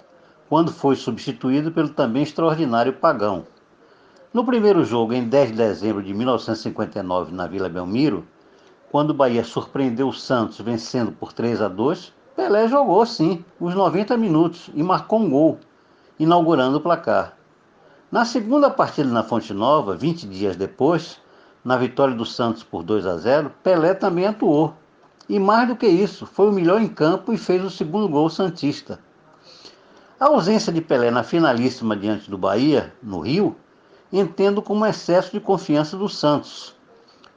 quando 0.51 0.69
foi 0.69 0.97
substituído 0.97 1.71
pelo 1.71 1.87
também 1.87 2.23
extraordinário 2.23 2.91
Pagão. 2.91 3.47
No 4.33 4.43
primeiro 4.43 4.83
jogo, 4.83 5.13
em 5.13 5.23
10 5.23 5.51
de 5.51 5.55
dezembro 5.55 6.03
de 6.03 6.13
1959, 6.13 7.33
na 7.33 7.47
Vila 7.47 7.69
Belmiro, 7.69 8.27
quando 8.91 9.11
o 9.11 9.13
Bahia 9.13 9.45
surpreendeu 9.45 10.09
o 10.09 10.13
Santos 10.13 10.59
vencendo 10.59 11.13
por 11.13 11.31
3 11.31 11.61
a 11.61 11.69
2, 11.69 12.13
Pelé 12.35 12.67
jogou 12.67 13.05
sim 13.05 13.45
os 13.61 13.73
90 13.73 14.17
minutos 14.17 14.69
e 14.73 14.83
marcou 14.83 15.21
um 15.21 15.29
gol, 15.29 15.57
inaugurando 16.19 16.79
o 16.79 16.81
placar. 16.81 17.37
Na 18.11 18.25
segunda 18.25 18.69
partida 18.69 19.09
na 19.09 19.23
Fonte 19.23 19.53
Nova, 19.53 19.95
20 19.95 20.27
dias 20.27 20.57
depois, 20.57 21.17
na 21.63 21.77
vitória 21.77 22.13
do 22.13 22.25
Santos 22.25 22.61
por 22.61 22.83
2 22.83 23.05
a 23.05 23.15
0, 23.15 23.53
Pelé 23.63 23.93
também 23.93 24.27
atuou. 24.27 24.73
E 25.29 25.39
mais 25.39 25.69
do 25.69 25.77
que 25.77 25.87
isso, 25.87 26.25
foi 26.25 26.49
o 26.49 26.51
melhor 26.51 26.81
em 26.81 26.89
campo 26.89 27.31
e 27.31 27.37
fez 27.37 27.63
o 27.63 27.69
segundo 27.69 28.09
gol 28.09 28.29
santista. 28.29 28.99
A 30.21 30.27
ausência 30.27 30.71
de 30.71 30.81
Pelé 30.81 31.09
na 31.09 31.23
finalíssima 31.23 31.95
diante 31.97 32.29
do 32.29 32.37
Bahia, 32.37 32.93
no 33.01 33.21
Rio, 33.21 33.55
entendo 34.13 34.61
como 34.61 34.85
excesso 34.85 35.31
de 35.31 35.39
confiança 35.39 35.97
do 35.97 36.07
Santos, 36.07 36.75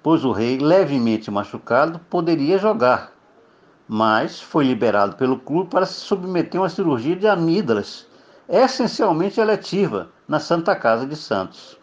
pois 0.02 0.22
o 0.22 0.32
rei, 0.32 0.58
levemente 0.58 1.30
machucado, 1.30 1.98
poderia 2.10 2.58
jogar, 2.58 3.12
mas 3.88 4.38
foi 4.38 4.66
liberado 4.66 5.16
pelo 5.16 5.38
clube 5.38 5.70
para 5.70 5.86
se 5.86 5.94
submeter 5.94 6.60
a 6.60 6.64
uma 6.64 6.68
cirurgia 6.68 7.16
de 7.16 7.26
amígdalas, 7.26 8.06
essencialmente 8.46 9.40
eletiva, 9.40 10.10
na 10.28 10.38
Santa 10.38 10.76
Casa 10.76 11.06
de 11.06 11.16
Santos. 11.16 11.78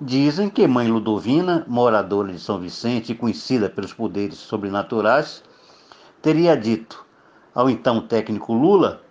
Dizem 0.00 0.48
que 0.48 0.64
mãe 0.68 0.86
Ludovina, 0.86 1.64
moradora 1.66 2.32
de 2.32 2.38
São 2.38 2.60
Vicente 2.60 3.10
e 3.10 3.16
conhecida 3.16 3.68
pelos 3.68 3.92
poderes 3.92 4.38
sobrenaturais, 4.38 5.42
teria 6.22 6.56
dito 6.56 7.04
ao 7.52 7.68
então 7.68 8.00
técnico 8.00 8.52
Lula 8.52 9.02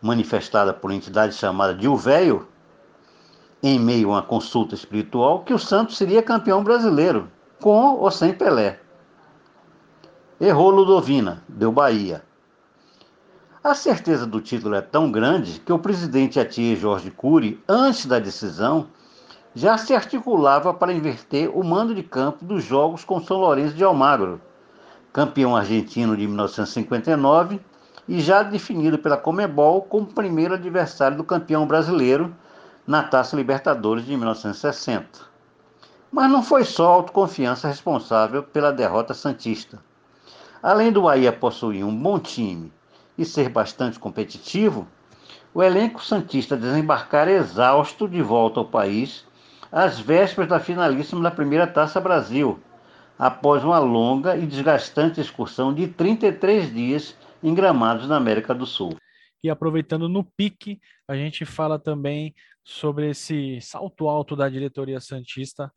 manifestada 0.00 0.72
por 0.72 0.90
entidade 0.90 1.34
chamada 1.34 1.74
de 1.74 1.88
O 1.88 1.98
em 3.62 3.78
meio 3.78 4.10
a 4.10 4.12
uma 4.14 4.22
consulta 4.22 4.74
espiritual, 4.74 5.40
que 5.40 5.52
o 5.52 5.58
Santos 5.58 5.96
seria 5.96 6.22
campeão 6.22 6.62
brasileiro, 6.62 7.28
com 7.60 7.96
ou 7.96 8.10
sem 8.10 8.32
Pelé. 8.32 8.80
Errou 10.40 10.70
Ludovina, 10.70 11.42
deu 11.48 11.72
Bahia. 11.72 12.22
A 13.62 13.74
certeza 13.74 14.24
do 14.24 14.40
título 14.40 14.76
é 14.76 14.80
tão 14.80 15.10
grande 15.10 15.58
que 15.58 15.72
o 15.72 15.78
presidente 15.78 16.38
Atier 16.38 16.76
Jorge 16.76 17.10
Cury, 17.10 17.60
antes 17.68 18.06
da 18.06 18.20
decisão, 18.20 18.86
já 19.52 19.76
se 19.76 19.92
articulava 19.92 20.72
para 20.72 20.92
inverter 20.92 21.50
o 21.52 21.64
mando 21.64 21.92
de 21.92 22.04
campo 22.04 22.44
dos 22.44 22.62
jogos 22.62 23.04
com 23.04 23.20
São 23.20 23.38
Lourenço 23.38 23.74
de 23.74 23.82
Almagro, 23.82 24.40
campeão 25.12 25.56
argentino 25.56 26.16
de 26.16 26.28
1959 26.28 27.60
e 28.08 28.20
já 28.20 28.42
definido 28.42 28.98
pela 28.98 29.18
Comebol 29.18 29.82
como 29.82 30.06
primeiro 30.06 30.54
adversário 30.54 31.18
do 31.18 31.24
campeão 31.24 31.66
brasileiro 31.66 32.34
na 32.86 33.02
Taça 33.02 33.36
Libertadores 33.36 34.06
de 34.06 34.16
1960. 34.16 35.28
Mas 36.10 36.30
não 36.30 36.42
foi 36.42 36.64
só 36.64 36.86
a 36.86 36.94
autoconfiança 36.94 37.68
responsável 37.68 38.42
pela 38.42 38.72
derrota 38.72 39.12
santista. 39.12 39.78
Além 40.62 40.90
do 40.90 41.02
Bahia 41.02 41.30
possuir 41.30 41.84
um 41.84 41.94
bom 41.94 42.18
time 42.18 42.72
e 43.16 43.26
ser 43.26 43.50
bastante 43.50 43.98
competitivo, 43.98 44.88
o 45.52 45.62
elenco 45.62 46.02
santista 46.02 46.56
desembarcar 46.56 47.28
exausto 47.28 48.08
de 48.08 48.22
volta 48.22 48.60
ao 48.60 48.66
país 48.66 49.26
às 49.70 50.00
vésperas 50.00 50.48
da 50.48 50.58
finalíssima 50.58 51.22
da 51.22 51.30
primeira 51.30 51.66
Taça 51.66 52.00
Brasil, 52.00 52.58
após 53.18 53.62
uma 53.62 53.78
longa 53.78 54.34
e 54.34 54.46
desgastante 54.46 55.20
excursão 55.20 55.74
de 55.74 55.88
33 55.88 56.72
dias 56.72 57.14
em 57.42 57.54
gramados 57.54 58.08
na 58.08 58.16
América 58.16 58.54
do 58.54 58.66
Sul. 58.66 58.96
E 59.42 59.48
aproveitando 59.48 60.08
no 60.08 60.24
pique, 60.24 60.80
a 61.06 61.14
gente 61.14 61.44
fala 61.44 61.78
também 61.78 62.34
sobre 62.64 63.10
esse 63.10 63.60
salto 63.60 64.08
alto 64.08 64.34
da 64.34 64.48
diretoria 64.48 65.00
Santista. 65.00 65.72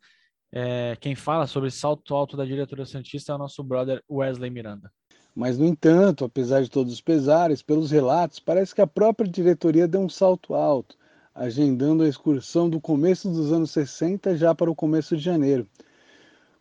É, 0.51 0.97
quem 0.99 1.15
fala 1.15 1.45
sobre 1.47 1.69
salto 1.69 2.15
alto 2.15 2.35
da 2.35 2.43
diretoria 2.43 2.85
Santista 2.85 3.31
é 3.31 3.35
o 3.35 3.37
nosso 3.37 3.63
brother 3.63 4.03
Wesley 4.09 4.49
Miranda. 4.49 4.91
Mas, 5.33 5.57
no 5.57 5.65
entanto, 5.65 6.25
apesar 6.25 6.61
de 6.61 6.69
todos 6.69 6.91
os 6.91 6.99
pesares, 6.99 7.61
pelos 7.61 7.91
relatos, 7.91 8.39
parece 8.39 8.75
que 8.75 8.81
a 8.81 8.87
própria 8.87 9.29
diretoria 9.29 9.87
deu 9.87 10.01
um 10.01 10.09
salto 10.09 10.53
alto, 10.53 10.97
agendando 11.33 12.03
a 12.03 12.09
excursão 12.09 12.69
do 12.69 12.81
começo 12.81 13.29
dos 13.29 13.53
anos 13.53 13.71
60 13.71 14.35
já 14.35 14.53
para 14.53 14.69
o 14.69 14.75
começo 14.75 15.15
de 15.15 15.23
janeiro. 15.23 15.65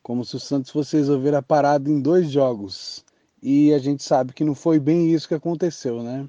Como 0.03 0.25
se 0.25 0.37
o 0.37 0.41
Santos 0.41 0.71
fosse 0.71 0.97
resolver 0.97 1.35
a 1.35 1.43
parada 1.43 1.91
em 1.91 2.01
dois 2.01 2.31
jogos 2.31 3.05
e 3.43 3.73
a 3.73 3.79
gente 3.79 4.03
sabe 4.03 4.33
que 4.33 4.45
não 4.45 4.55
foi 4.55 4.79
bem 4.79 5.13
isso 5.13 5.29
que 5.29 5.35
aconteceu, 5.35 6.03
né? 6.03 6.29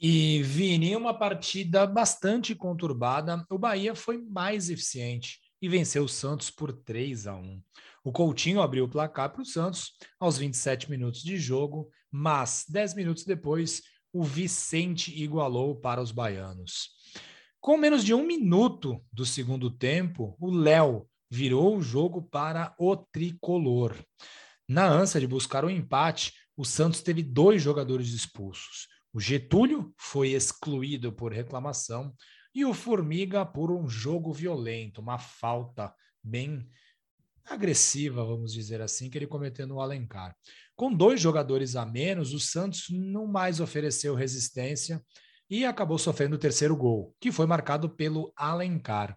E 0.00 0.42
Vini, 0.42 0.94
uma 0.94 1.12
partida 1.12 1.86
bastante 1.86 2.54
conturbada, 2.54 3.44
o 3.50 3.58
Bahia 3.58 3.94
foi 3.94 4.16
mais 4.18 4.70
eficiente 4.70 5.40
e 5.60 5.68
venceu 5.68 6.04
o 6.04 6.08
Santos 6.08 6.50
por 6.50 6.72
3 6.72 7.26
a 7.26 7.34
1. 7.34 7.60
O 8.04 8.12
Coutinho 8.12 8.60
abriu 8.60 8.84
o 8.84 8.88
placar 8.88 9.32
para 9.32 9.42
o 9.42 9.44
Santos 9.44 9.92
aos 10.20 10.38
27 10.38 10.88
minutos 10.88 11.22
de 11.22 11.36
jogo, 11.36 11.90
mas 12.10 12.64
10 12.68 12.94
minutos 12.94 13.24
depois 13.24 13.82
o 14.12 14.22
Vicente 14.22 15.12
igualou 15.20 15.74
para 15.74 16.00
os 16.00 16.12
baianos. 16.12 16.90
Com 17.60 17.76
menos 17.76 18.04
de 18.04 18.14
um 18.14 18.24
minuto 18.24 19.04
do 19.12 19.26
segundo 19.26 19.68
tempo, 19.68 20.36
o 20.40 20.50
Léo 20.50 21.08
virou 21.30 21.76
o 21.76 21.82
jogo 21.82 22.22
para 22.22 22.74
o 22.78 22.96
tricolor. 22.96 23.94
Na 24.68 24.86
ânsia 24.86 25.20
de 25.20 25.26
buscar 25.26 25.64
o 25.64 25.68
um 25.68 25.70
empate, 25.70 26.32
o 26.58 26.64
Santos 26.64 27.00
teve 27.00 27.22
dois 27.22 27.62
jogadores 27.62 28.08
expulsos. 28.08 28.88
O 29.12 29.20
Getúlio 29.20 29.94
foi 29.96 30.30
excluído 30.30 31.12
por 31.12 31.32
reclamação 31.32 32.12
e 32.52 32.64
o 32.64 32.74
Formiga 32.74 33.46
por 33.46 33.70
um 33.70 33.88
jogo 33.88 34.32
violento, 34.32 35.00
uma 35.00 35.18
falta 35.18 35.94
bem 36.20 36.68
agressiva, 37.46 38.24
vamos 38.24 38.52
dizer 38.52 38.82
assim, 38.82 39.08
que 39.08 39.16
ele 39.16 39.28
cometeu 39.28 39.68
no 39.68 39.80
Alencar. 39.80 40.36
Com 40.74 40.92
dois 40.92 41.20
jogadores 41.20 41.76
a 41.76 41.86
menos, 41.86 42.34
o 42.34 42.40
Santos 42.40 42.86
não 42.90 43.28
mais 43.28 43.60
ofereceu 43.60 44.16
resistência 44.16 45.00
e 45.48 45.64
acabou 45.64 45.96
sofrendo 45.96 46.34
o 46.34 46.40
terceiro 46.40 46.76
gol, 46.76 47.14
que 47.20 47.30
foi 47.30 47.46
marcado 47.46 47.88
pelo 47.88 48.32
Alencar. 48.36 49.16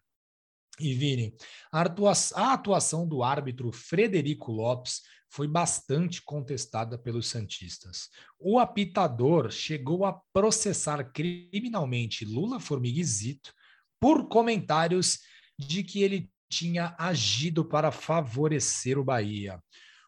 E 0.79 0.93
Vini, 0.93 1.35
a 1.71 2.53
atuação 2.53 3.07
do 3.07 3.23
árbitro 3.23 3.71
Frederico 3.71 4.51
Lopes 4.51 5.01
foi 5.31 5.47
bastante 5.47 6.21
contestada 6.21 6.97
pelos 6.97 7.29
Santistas. 7.29 8.09
O 8.37 8.59
apitador 8.59 9.49
chegou 9.49 10.03
a 10.05 10.11
processar 10.33 11.01
criminalmente 11.05 12.25
Lula 12.25 12.59
Formiguizito 12.59 13.53
por 13.97 14.27
comentários 14.27 15.19
de 15.57 15.83
que 15.83 16.03
ele 16.03 16.29
tinha 16.49 16.93
agido 16.99 17.63
para 17.63 17.93
favorecer 17.93 18.99
o 18.99 19.05
Bahia. 19.05 19.63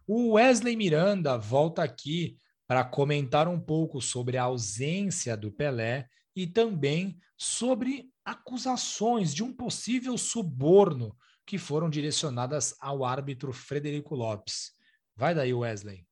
O 0.06 0.34
Wesley 0.34 0.76
Miranda 0.76 1.38
volta 1.38 1.82
aqui 1.82 2.36
para 2.68 2.84
comentar 2.84 3.48
um 3.48 3.60
pouco 3.60 4.02
sobre 4.02 4.36
a 4.36 4.44
ausência 4.44 5.38
do 5.38 5.54
Pelé 5.54 6.06
e 6.36 6.46
também 6.46 7.18
sobre 7.38 8.10
acusações 8.26 9.34
de 9.34 9.42
um 9.42 9.54
possível 9.54 10.18
suborno 10.18 11.16
que 11.46 11.58
foram 11.58 11.90
direcionadas 11.90 12.76
ao 12.82 13.06
árbitro 13.06 13.54
Frederico 13.54 14.16
Lopes. 14.16 14.83
Vai 15.16 15.36
daí, 15.36 15.54
Wesley. 15.54 16.04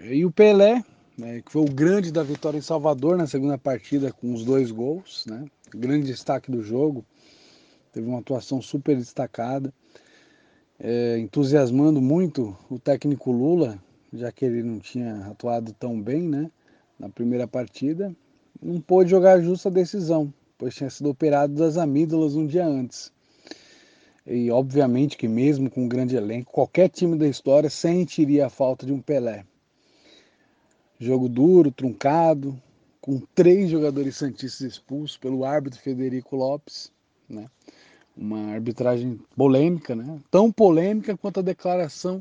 E 0.00 0.24
o 0.24 0.30
Pelé, 0.30 0.82
né, 1.16 1.42
que 1.42 1.52
foi 1.52 1.62
o 1.62 1.70
grande 1.70 2.10
da 2.10 2.22
vitória 2.22 2.56
em 2.56 2.62
Salvador 2.62 3.16
na 3.16 3.26
segunda 3.26 3.58
partida 3.58 4.10
com 4.10 4.32
os 4.32 4.44
dois 4.44 4.70
gols, 4.70 5.26
né? 5.26 5.44
Grande 5.74 6.06
destaque 6.06 6.50
do 6.50 6.62
jogo. 6.62 7.04
Teve 7.92 8.06
uma 8.06 8.20
atuação 8.20 8.62
super 8.62 8.96
destacada, 8.96 9.72
é, 10.78 11.18
entusiasmando 11.18 12.00
muito 12.00 12.56
o 12.70 12.78
técnico 12.78 13.30
Lula, 13.30 13.78
já 14.12 14.32
que 14.32 14.44
ele 14.44 14.62
não 14.62 14.78
tinha 14.78 15.26
atuado 15.26 15.72
tão 15.72 16.00
bem, 16.00 16.22
né? 16.22 16.50
Na 16.98 17.08
primeira 17.10 17.46
partida, 17.46 18.14
não 18.62 18.80
pôde 18.80 19.10
jogar 19.10 19.40
justa 19.40 19.70
decisão, 19.70 20.32
pois 20.56 20.74
tinha 20.74 20.88
sido 20.88 21.10
operado 21.10 21.54
das 21.54 21.76
amígdalas 21.76 22.36
um 22.36 22.46
dia 22.46 22.66
antes. 22.66 23.12
E 24.26 24.50
obviamente 24.50 25.16
que 25.16 25.28
mesmo 25.28 25.70
com 25.70 25.84
um 25.84 25.88
grande 25.88 26.16
elenco, 26.16 26.52
qualquer 26.52 26.88
time 26.88 27.16
da 27.16 27.28
história 27.28 27.70
sentiria 27.70 28.46
a 28.46 28.50
falta 28.50 28.84
de 28.84 28.92
um 28.92 29.00
Pelé. 29.00 29.44
Jogo 30.98 31.28
duro, 31.28 31.70
truncado, 31.70 32.60
com 33.00 33.20
três 33.34 33.70
jogadores 33.70 34.16
santistas 34.16 34.60
expulsos 34.62 35.16
pelo 35.16 35.44
árbitro 35.44 35.78
Federico 35.78 36.34
Lopes, 36.34 36.90
né? 37.28 37.48
Uma 38.16 38.52
arbitragem 38.52 39.20
polêmica, 39.36 39.94
né? 39.94 40.18
Tão 40.28 40.50
polêmica 40.50 41.16
quanto 41.16 41.38
a 41.38 41.42
declaração 41.42 42.20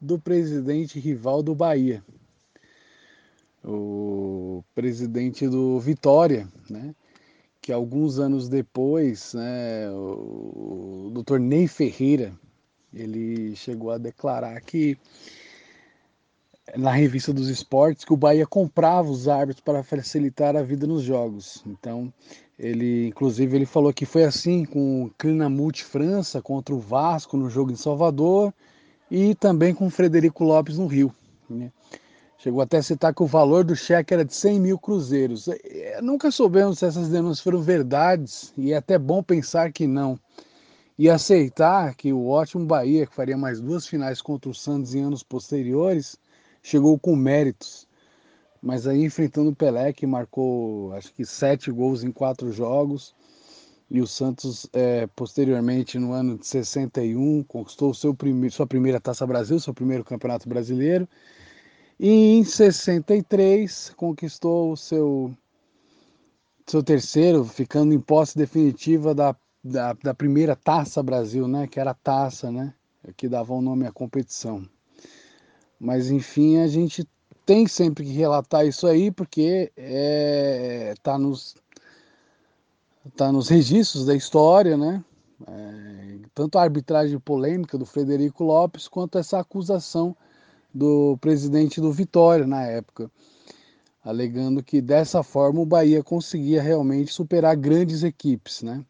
do 0.00 0.18
presidente 0.18 0.98
rival 0.98 1.42
do 1.42 1.54
Bahia, 1.54 2.02
o 3.62 4.64
presidente 4.74 5.46
do 5.46 5.78
Vitória, 5.78 6.48
né? 6.70 6.94
Que 7.62 7.72
alguns 7.72 8.18
anos 8.18 8.48
depois, 8.48 9.34
né, 9.34 9.88
o, 9.88 11.12
Dr. 11.14 11.38
Ney 11.38 11.68
Ferreira, 11.68 12.32
ele 12.92 13.54
chegou 13.54 13.92
a 13.92 13.98
declarar 13.98 14.60
que 14.60 14.98
na 16.76 16.90
revista 16.90 17.32
dos 17.32 17.48
esportes 17.48 18.04
que 18.04 18.12
o 18.12 18.16
Bahia 18.16 18.46
comprava 18.46 19.08
os 19.08 19.28
árbitros 19.28 19.60
para 19.60 19.84
facilitar 19.84 20.56
a 20.56 20.62
vida 20.62 20.88
nos 20.88 21.02
jogos. 21.02 21.62
Então, 21.64 22.12
ele, 22.58 23.06
inclusive, 23.06 23.54
ele 23.56 23.66
falou 23.66 23.92
que 23.92 24.04
foi 24.04 24.24
assim 24.24 24.64
com 24.64 25.04
o 25.04 25.10
Clinamute 25.10 25.84
França 25.84 26.42
contra 26.42 26.74
o 26.74 26.80
Vasco 26.80 27.36
no 27.36 27.48
jogo 27.48 27.70
em 27.70 27.76
Salvador 27.76 28.52
e 29.08 29.36
também 29.36 29.72
com 29.72 29.86
o 29.86 29.90
Frederico 29.90 30.42
Lopes 30.42 30.78
no 30.78 30.86
Rio. 30.88 31.14
Né? 31.48 31.70
Chegou 32.42 32.60
até 32.60 32.78
a 32.78 32.82
citar 32.82 33.14
que 33.14 33.22
o 33.22 33.26
valor 33.26 33.62
do 33.62 33.76
cheque 33.76 34.12
era 34.12 34.24
de 34.24 34.34
100 34.34 34.58
mil 34.58 34.76
cruzeiros. 34.76 35.46
É, 35.46 36.00
nunca 36.02 36.28
soubemos 36.28 36.80
se 36.80 36.84
essas 36.84 37.08
denúncias 37.08 37.38
foram 37.38 37.62
verdades 37.62 38.52
e 38.56 38.72
é 38.72 38.76
até 38.76 38.98
bom 38.98 39.22
pensar 39.22 39.70
que 39.70 39.86
não. 39.86 40.18
E 40.98 41.08
aceitar 41.08 41.94
que 41.94 42.12
o 42.12 42.26
ótimo 42.26 42.66
Bahia, 42.66 43.06
que 43.06 43.14
faria 43.14 43.36
mais 43.36 43.60
duas 43.60 43.86
finais 43.86 44.20
contra 44.20 44.50
o 44.50 44.54
Santos 44.54 44.92
em 44.92 45.02
anos 45.02 45.22
posteriores, 45.22 46.18
chegou 46.60 46.98
com 46.98 47.14
méritos. 47.14 47.86
Mas 48.60 48.88
aí 48.88 49.04
enfrentando 49.04 49.50
o 49.50 49.54
Pelé, 49.54 49.92
que 49.92 50.04
marcou 50.04 50.92
acho 50.94 51.14
que 51.14 51.24
sete 51.24 51.70
gols 51.70 52.02
em 52.02 52.10
quatro 52.10 52.50
jogos, 52.50 53.14
e 53.88 54.00
o 54.00 54.06
Santos, 54.06 54.66
é, 54.72 55.06
posteriormente, 55.14 55.96
no 55.96 56.12
ano 56.12 56.36
de 56.36 56.46
61, 56.46 57.44
conquistou 57.44 57.94
seu 57.94 58.12
primeiro, 58.12 58.52
sua 58.52 58.66
primeira 58.66 58.98
Taça 58.98 59.24
Brasil, 59.24 59.60
seu 59.60 59.72
primeiro 59.72 60.02
Campeonato 60.02 60.48
Brasileiro, 60.48 61.06
e 62.02 62.10
em 62.10 62.42
63 62.42 63.92
conquistou 63.96 64.72
o 64.72 64.76
seu, 64.76 65.32
seu 66.66 66.82
terceiro, 66.82 67.44
ficando 67.44 67.94
em 67.94 68.00
posse 68.00 68.36
definitiva 68.36 69.14
da, 69.14 69.36
da, 69.62 69.92
da 69.92 70.12
primeira 70.12 70.56
Taça 70.56 71.00
Brasil, 71.00 71.46
né? 71.46 71.68
Que 71.68 71.78
era 71.78 71.92
a 71.92 71.94
taça, 71.94 72.50
né? 72.50 72.74
Que 73.16 73.28
dava 73.28 73.52
o 73.52 73.58
um 73.58 73.62
nome 73.62 73.86
à 73.86 73.92
competição. 73.92 74.68
Mas 75.78 76.10
enfim, 76.10 76.58
a 76.58 76.66
gente 76.66 77.08
tem 77.46 77.68
sempre 77.68 78.04
que 78.04 78.10
relatar 78.10 78.66
isso 78.66 78.88
aí, 78.88 79.12
porque 79.12 79.70
é, 79.76 80.94
tá 81.04 81.16
nos 81.16 81.54
tá 83.16 83.30
nos 83.30 83.48
registros 83.48 84.06
da 84.06 84.14
história, 84.16 84.76
né? 84.76 85.04
É, 85.46 86.18
tanto 86.34 86.58
a 86.58 86.62
arbitragem 86.62 87.20
polêmica 87.20 87.78
do 87.78 87.86
Frederico 87.86 88.42
Lopes 88.42 88.88
quanto 88.88 89.18
essa 89.18 89.38
acusação 89.38 90.16
do 90.74 91.16
presidente 91.20 91.80
do 91.80 91.92
Vitória 91.92 92.46
na 92.46 92.62
época, 92.62 93.10
alegando 94.04 94.62
que 94.62 94.80
dessa 94.80 95.22
forma 95.22 95.60
o 95.60 95.66
Bahia 95.66 96.02
conseguia 96.02 96.62
realmente 96.62 97.12
superar 97.12 97.56
grandes 97.56 98.02
equipes, 98.02 98.62
né? 98.62 98.84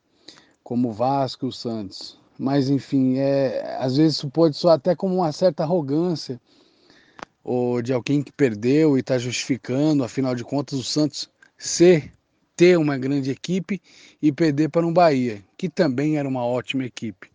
Como 0.63 0.89
o 0.89 0.93
Vasco 0.93 1.47
e 1.47 1.49
o 1.49 1.53
Santos. 1.53 2.19
Mas 2.39 2.71
enfim, 2.71 3.19
é, 3.19 3.77
às 3.79 3.97
vezes 3.97 4.17
isso 4.17 4.31
pode 4.31 4.57
soar 4.57 4.77
até 4.77 4.95
como 4.95 5.17
uma 5.17 5.33
certa 5.33 5.63
arrogância 5.63 6.41
ou 7.45 7.83
de 7.83 7.93
alguém 7.93 8.23
que 8.23 8.33
perdeu 8.33 8.97
e 8.97 9.01
está 9.01 9.19
justificando, 9.19 10.05
afinal 10.05 10.35
de 10.35 10.45
contas, 10.45 10.79
o 10.79 10.85
Santos 10.85 11.29
ser 11.59 12.13
ter 12.57 12.79
uma 12.79 12.97
grande 12.97 13.31
equipe 13.31 13.81
e 14.21 14.31
perder 14.31 14.69
para 14.69 14.87
um 14.87 14.93
Bahia, 14.93 15.43
que 15.57 15.69
também 15.69 16.17
era 16.17 16.29
uma 16.29 16.45
ótima 16.45 16.85
equipe. 16.85 17.32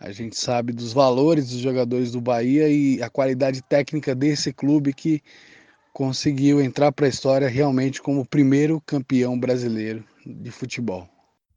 A 0.00 0.12
gente 0.12 0.36
sabe 0.36 0.72
dos 0.72 0.92
valores 0.92 1.50
dos 1.50 1.58
jogadores 1.58 2.12
do 2.12 2.20
Bahia 2.20 2.68
e 2.68 3.02
a 3.02 3.10
qualidade 3.10 3.60
técnica 3.62 4.14
desse 4.14 4.52
clube 4.52 4.92
que 4.92 5.22
conseguiu 5.92 6.60
entrar 6.60 6.92
para 6.92 7.06
a 7.06 7.08
história 7.08 7.48
realmente 7.48 8.00
como 8.00 8.20
o 8.20 8.28
primeiro 8.28 8.80
campeão 8.80 9.38
brasileiro 9.38 10.04
de 10.24 10.50
futebol. 10.50 11.08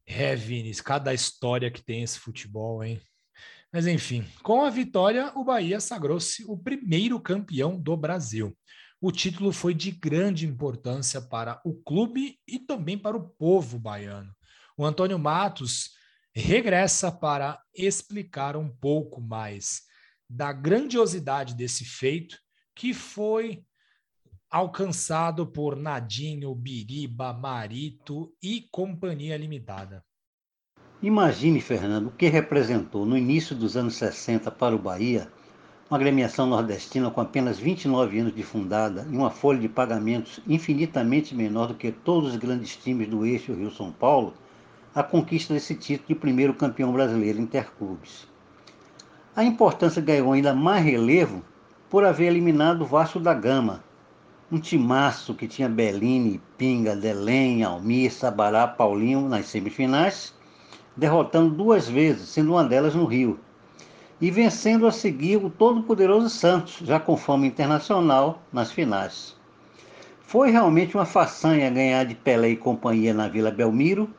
É, 0.08 0.36
Vinícius, 0.36 0.82
cada 0.82 1.14
história 1.14 1.70
que 1.70 1.84
tem 1.84 2.02
esse 2.02 2.18
futebol, 2.18 2.84
hein? 2.84 3.00
Mas 3.72 3.86
enfim, 3.86 4.26
com 4.42 4.66
a 4.66 4.70
vitória, 4.70 5.32
o 5.36 5.44
Bahia 5.44 5.80
sagrou-se 5.80 6.44
o 6.46 6.58
primeiro 6.58 7.20
campeão 7.20 7.80
do 7.80 7.96
Brasil. 7.96 8.58
O 9.00 9.12
título 9.12 9.54
foi 9.54 9.74
de 9.74 9.92
grande 9.92 10.46
importância 10.46 11.22
para 11.22 11.62
o 11.64 11.74
clube 11.74 12.38
e 12.48 12.60
também 12.60 12.98
para 12.98 13.16
o 13.16 13.30
povo 13.30 13.80
baiano. 13.80 14.32
O 14.76 14.86
Antônio 14.86 15.18
Matos 15.18 15.92
regressa 16.34 17.12
para 17.12 17.60
explicar 17.76 18.56
um 18.56 18.70
pouco 18.70 19.22
mais 19.22 19.82
da 20.30 20.54
grandiosidade 20.54 21.54
desse 21.56 21.84
feito 21.84 22.38
que 22.76 22.94
foi 22.94 23.64
alcançado 24.50 25.48
por 25.48 25.76
Nadinho, 25.76 26.54
Biriba, 26.54 27.34
Marito 27.34 28.34
e 28.42 28.68
Companhia 28.72 29.38
Limitada. 29.38 30.04
Imagine, 31.02 31.60
Fernando, 31.60 32.08
o 32.08 32.12
que 32.12 32.28
representou 32.28 33.06
no 33.06 33.18
início 33.18 33.56
dos 33.56 33.76
anos 33.76 33.96
60 33.96 34.52
para 34.52 34.76
o 34.76 34.80
Bahia 34.80 35.32
uma 35.90 35.98
agremiação 35.98 36.46
nordestina 36.46 37.12
com 37.12 37.20
apenas 37.20 37.60
29 37.60 38.20
anos 38.20 38.34
de 38.34 38.44
fundada 38.44 39.06
e 39.12 39.18
uma 39.18 39.30
folha 39.30 39.60
de 39.60 39.68
pagamentos 39.68 40.40
infinitamente 40.48 41.36
menor 41.36 41.68
do 41.68 41.74
que 41.74 41.92
todos 41.92 42.32
os 42.32 42.38
grandes 42.38 42.78
times 42.78 43.10
do 43.10 43.26
eixo 43.26 43.54
Rio-São 43.54 43.92
Paulo, 43.92 44.34
a 44.94 45.02
conquista 45.02 45.54
desse 45.54 45.74
título 45.74 46.10
de 46.10 46.16
primeiro 46.16 46.54
campeão 46.54 46.92
brasileiro 46.92 47.40
interclubes. 47.40 48.28
A 49.34 49.44
importância 49.44 50.02
ganhou 50.02 50.34
ainda 50.34 50.54
mais 50.54 50.84
relevo 50.84 51.42
por 51.90 52.04
haver 52.04 52.28
eliminado 52.28 52.82
o 52.82 52.86
Vasco 52.86 53.20
da 53.20 53.34
Gama, 53.34 53.82
um 54.52 54.60
timaço 54.60 55.34
que 55.34 55.48
tinha 55.48 55.70
Bellini, 55.70 56.42
Pinga, 56.58 56.94
Delém, 56.94 57.64
Almir, 57.64 58.12
Sabará, 58.12 58.68
Paulinho 58.68 59.30
nas 59.30 59.46
semifinais, 59.46 60.34
derrotando 60.98 61.56
duas 61.56 61.88
vezes, 61.88 62.28
sendo 62.28 62.52
uma 62.52 62.66
delas 62.66 62.94
no 62.94 63.06
Rio, 63.06 63.40
e 64.20 64.30
vencendo 64.30 64.86
a 64.86 64.92
seguir 64.92 65.38
o 65.38 65.50
todo-poderoso 65.50 66.30
Santos, 66.30 66.80
já 66.86 67.00
com 67.00 67.16
fama 67.16 67.48
internacional, 67.48 68.42
nas 68.52 68.74
finais. 68.74 69.38
Foi 70.22 70.52
realmente 70.52 70.96
uma 70.96 71.06
façanha 71.06 71.70
ganhar 71.70 72.04
de 72.04 72.16
Pelé 72.16 72.50
e 72.50 72.58
companhia 72.58 73.14
na 73.14 73.30
Vila 73.30 73.52
Belmiro 73.52 74.14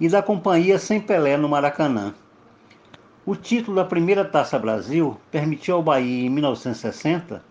e 0.00 0.08
da 0.08 0.22
companhia 0.22 0.78
sem 0.78 1.00
Pelé 1.00 1.36
no 1.36 1.48
Maracanã. 1.48 2.14
O 3.24 3.36
título 3.36 3.76
da 3.76 3.84
primeira 3.84 4.24
Taça 4.24 4.58
Brasil 4.58 5.20
permitiu 5.30 5.76
ao 5.76 5.82
Bahia, 5.82 6.26
em 6.26 6.28
1960, 6.28 7.44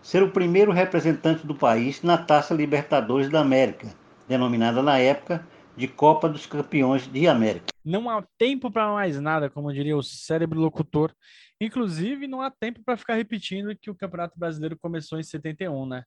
ser 0.00 0.22
o 0.22 0.30
primeiro 0.30 0.70
representante 0.70 1.46
do 1.46 1.54
país 1.54 2.02
na 2.02 2.16
Taça 2.16 2.54
Libertadores 2.54 3.28
da 3.28 3.40
América, 3.40 3.88
denominada 4.28 4.82
na 4.82 4.98
época 4.98 5.44
de 5.76 5.88
Copa 5.88 6.28
dos 6.28 6.46
Campeões 6.46 7.06
de 7.06 7.26
América. 7.26 7.66
Não 7.84 8.10
há 8.10 8.24
tempo 8.36 8.70
para 8.70 8.92
mais 8.92 9.18
nada, 9.20 9.48
como 9.48 9.72
diria 9.72 9.96
o 9.96 10.02
cérebro 10.02 10.60
locutor. 10.60 11.12
Inclusive, 11.60 12.26
não 12.28 12.40
há 12.40 12.50
tempo 12.50 12.80
para 12.84 12.96
ficar 12.96 13.14
repetindo 13.14 13.76
que 13.76 13.90
o 13.90 13.94
Campeonato 13.94 14.38
Brasileiro 14.38 14.78
começou 14.78 15.18
em 15.18 15.22
71, 15.22 15.86
né? 15.86 16.04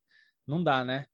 Não 0.48 0.63
dá, 0.63 0.84
né? 0.86 1.06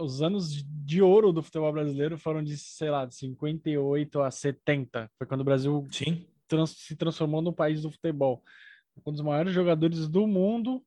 Os 0.00 0.22
anos 0.22 0.64
de 0.64 1.02
ouro 1.02 1.32
do 1.32 1.42
futebol 1.42 1.72
brasileiro 1.72 2.16
foram 2.18 2.42
de, 2.42 2.56
sei 2.56 2.90
lá, 2.90 3.04
de 3.04 3.14
58 3.14 4.20
a 4.20 4.30
70. 4.30 5.10
Foi 5.18 5.26
quando 5.26 5.42
o 5.42 5.44
Brasil 5.44 5.86
trans, 6.48 6.70
se 6.70 6.96
transformou 6.96 7.42
no 7.42 7.52
país 7.52 7.82
do 7.82 7.90
futebol. 7.90 8.42
Um 9.06 9.12
dos 9.12 9.20
maiores 9.20 9.52
jogadores 9.52 10.08
do 10.08 10.26
mundo 10.26 10.82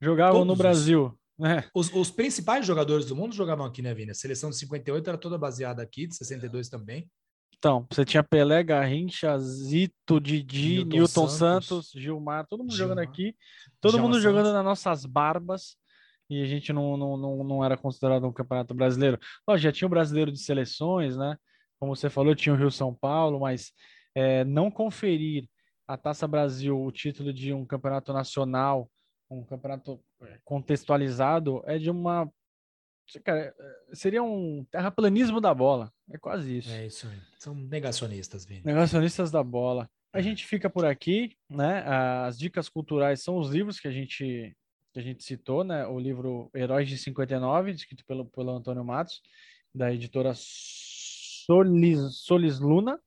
jogavam 0.00 0.40
Todos 0.40 0.46
no 0.48 0.56
Brasil. 0.56 1.18
Né? 1.38 1.64
Os, 1.72 1.92
os, 1.94 2.10
principais 2.10 2.66
jogadores 2.66 3.06
do 3.06 3.14
mundo 3.14 3.34
jogavam 3.34 3.64
aqui, 3.64 3.80
né, 3.80 3.94
Vini? 3.94 4.10
A 4.10 4.14
seleção 4.14 4.50
de 4.50 4.56
58 4.56 5.08
era 5.08 5.18
toda 5.18 5.38
baseada 5.38 5.82
aqui, 5.82 6.06
de 6.06 6.16
62 6.16 6.68
também. 6.68 7.08
Então, 7.56 7.86
você 7.90 8.04
tinha 8.04 8.22
Pelé, 8.22 8.62
Garrincha, 8.62 9.36
Zito, 9.38 10.20
Didi, 10.20 10.84
Newton, 10.84 10.96
Newton 10.96 11.28
Santos. 11.28 11.68
Santos. 11.68 11.90
Gilmar, 11.92 12.46
todo 12.46 12.60
mundo 12.60 12.74
Gilmar. 12.74 12.96
jogando 12.96 13.08
aqui, 13.08 13.34
todo 13.80 13.98
mundo 13.98 14.20
jogando 14.20 14.52
nas 14.52 14.64
nossas 14.64 15.04
barbas, 15.04 15.76
e 16.28 16.42
a 16.42 16.46
gente 16.46 16.72
não, 16.72 16.96
não, 16.96 17.16
não, 17.16 17.44
não 17.44 17.64
era 17.64 17.76
considerado 17.76 18.26
um 18.26 18.32
campeonato 18.32 18.74
brasileiro. 18.74 19.18
Lógico, 19.46 19.64
já 19.64 19.72
tinha 19.72 19.86
o 19.86 19.90
brasileiro 19.90 20.30
de 20.30 20.38
seleções, 20.40 21.16
né? 21.16 21.36
Como 21.78 21.94
você 21.94 22.10
falou, 22.10 22.34
tinha 22.34 22.54
o 22.54 22.58
Rio 22.58 22.70
São 22.70 22.94
Paulo, 22.94 23.40
mas 23.40 23.72
é, 24.14 24.44
não 24.44 24.70
conferir 24.70 25.48
a 25.86 25.96
Taça 25.96 26.28
Brasil, 26.28 26.78
o 26.78 26.92
título 26.92 27.32
de 27.32 27.52
um 27.52 27.64
campeonato 27.64 28.12
nacional, 28.12 28.90
um 29.30 29.44
campeonato 29.44 30.00
é, 30.22 30.38
contextualizado, 30.44 31.62
é 31.66 31.78
de 31.78 31.90
uma. 31.90 32.30
Cara, 33.24 33.54
é, 33.58 33.94
seria 33.94 34.22
um 34.22 34.66
terraplanismo 34.70 35.40
da 35.40 35.54
bola. 35.54 35.90
É 36.10 36.18
quase 36.18 36.58
isso. 36.58 36.70
É 36.70 36.86
isso 36.86 37.06
aí. 37.06 37.18
São 37.38 37.54
negacionistas, 37.54 38.44
Vini. 38.44 38.62
Negacionistas 38.64 39.30
da 39.30 39.42
bola. 39.42 39.88
A 40.12 40.20
gente 40.20 40.46
fica 40.46 40.68
por 40.68 40.84
aqui, 40.84 41.36
né? 41.48 41.84
As 41.86 42.38
dicas 42.38 42.68
culturais 42.68 43.22
são 43.22 43.38
os 43.38 43.50
livros 43.50 43.78
que 43.78 43.88
a 43.88 43.90
gente 43.90 44.54
que 44.92 45.00
a 45.00 45.02
gente 45.02 45.24
citou, 45.24 45.64
né? 45.64 45.86
O 45.86 45.98
livro 45.98 46.50
Heróis 46.54 46.88
de 46.88 46.98
59, 46.98 47.72
escrito 47.72 48.04
pelo, 48.06 48.26
pelo 48.26 48.50
Antônio 48.50 48.84
Matos, 48.84 49.22
da 49.74 49.92
editora 49.92 50.32
Solis, 50.34 52.18
Solis 52.18 52.58
Luna, 52.58 52.98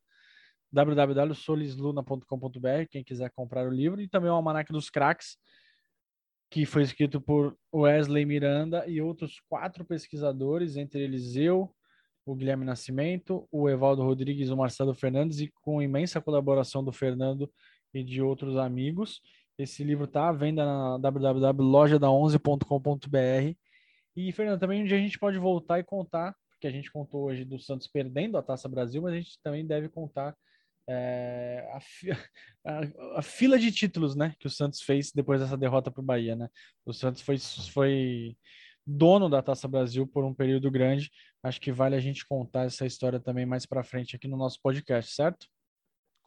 www.solisluna.com.br, 0.71 2.87
quem 2.89 3.03
quiser 3.03 3.29
comprar 3.31 3.67
o 3.67 3.71
livro, 3.71 4.01
e 4.01 4.07
também 4.07 4.29
o 4.29 4.33
Almanac 4.33 4.71
dos 4.71 4.89
Cracks, 4.89 5.37
que 6.49 6.65
foi 6.65 6.83
escrito 6.83 7.19
por 7.21 7.57
Wesley 7.73 8.25
Miranda 8.25 8.85
e 8.87 9.01
outros 9.01 9.41
quatro 9.49 9.83
pesquisadores, 9.85 10.77
entre 10.77 11.01
eles 11.01 11.35
eu, 11.35 11.73
o 12.25 12.35
Guilherme 12.35 12.65
Nascimento, 12.65 13.47
o 13.51 13.69
Evaldo 13.69 14.03
Rodrigues, 14.03 14.49
o 14.49 14.57
Marcelo 14.57 14.93
Fernandes, 14.93 15.39
e 15.39 15.51
com 15.61 15.81
imensa 15.81 16.21
colaboração 16.21 16.83
do 16.83 16.91
Fernando 16.91 17.51
e 17.93 18.03
de 18.03 18.21
outros 18.21 18.57
amigos. 18.57 19.21
Esse 19.61 19.83
livro 19.83 20.05
está 20.05 20.29
à 20.29 20.31
venda 20.31 20.65
na 20.65 20.97
www.lojada11.com.br. 20.97 23.55
E, 24.15 24.31
Fernando, 24.31 24.59
também 24.59 24.81
um 24.81 24.85
dia 24.85 24.97
a 24.97 24.99
gente 24.99 25.19
pode 25.19 25.37
voltar 25.37 25.77
e 25.79 25.83
contar, 25.83 26.35
porque 26.49 26.65
a 26.65 26.71
gente 26.71 26.91
contou 26.91 27.25
hoje 27.25 27.45
do 27.45 27.59
Santos 27.59 27.87
perdendo 27.87 28.39
a 28.39 28.41
Taça 28.41 28.67
Brasil, 28.67 29.03
mas 29.03 29.13
a 29.13 29.17
gente 29.17 29.39
também 29.43 29.63
deve 29.65 29.87
contar 29.87 30.35
é, 30.87 31.69
a, 31.71 31.79
a, 32.65 32.81
a, 33.19 33.21
fila 33.21 33.59
de 33.59 33.71
títulos 33.71 34.15
né, 34.15 34.33
que 34.39 34.47
o 34.47 34.49
Santos 34.49 34.81
fez 34.81 35.11
depois 35.11 35.39
dessa 35.39 35.55
derrota 35.55 35.91
para 35.91 36.01
o 36.01 36.05
Bahia. 36.05 36.35
Né? 36.35 36.49
O 36.83 36.91
Santos 36.91 37.21
foi, 37.21 37.37
foi 37.71 38.35
dono 38.85 39.29
da 39.29 39.41
Taça 39.43 39.67
Brasil 39.67 40.07
por 40.07 40.23
um 40.23 40.33
período 40.33 40.71
grande. 40.71 41.11
Acho 41.43 41.61
que 41.61 41.71
vale 41.71 41.95
a 41.95 41.99
gente 41.99 42.25
contar 42.25 42.65
essa 42.65 42.87
história 42.87 43.19
também 43.19 43.45
mais 43.45 43.67
para 43.67 43.83
frente 43.83 44.15
aqui 44.15 44.27
no 44.27 44.37
nosso 44.37 44.59
podcast, 44.59 45.13
certo? 45.13 45.45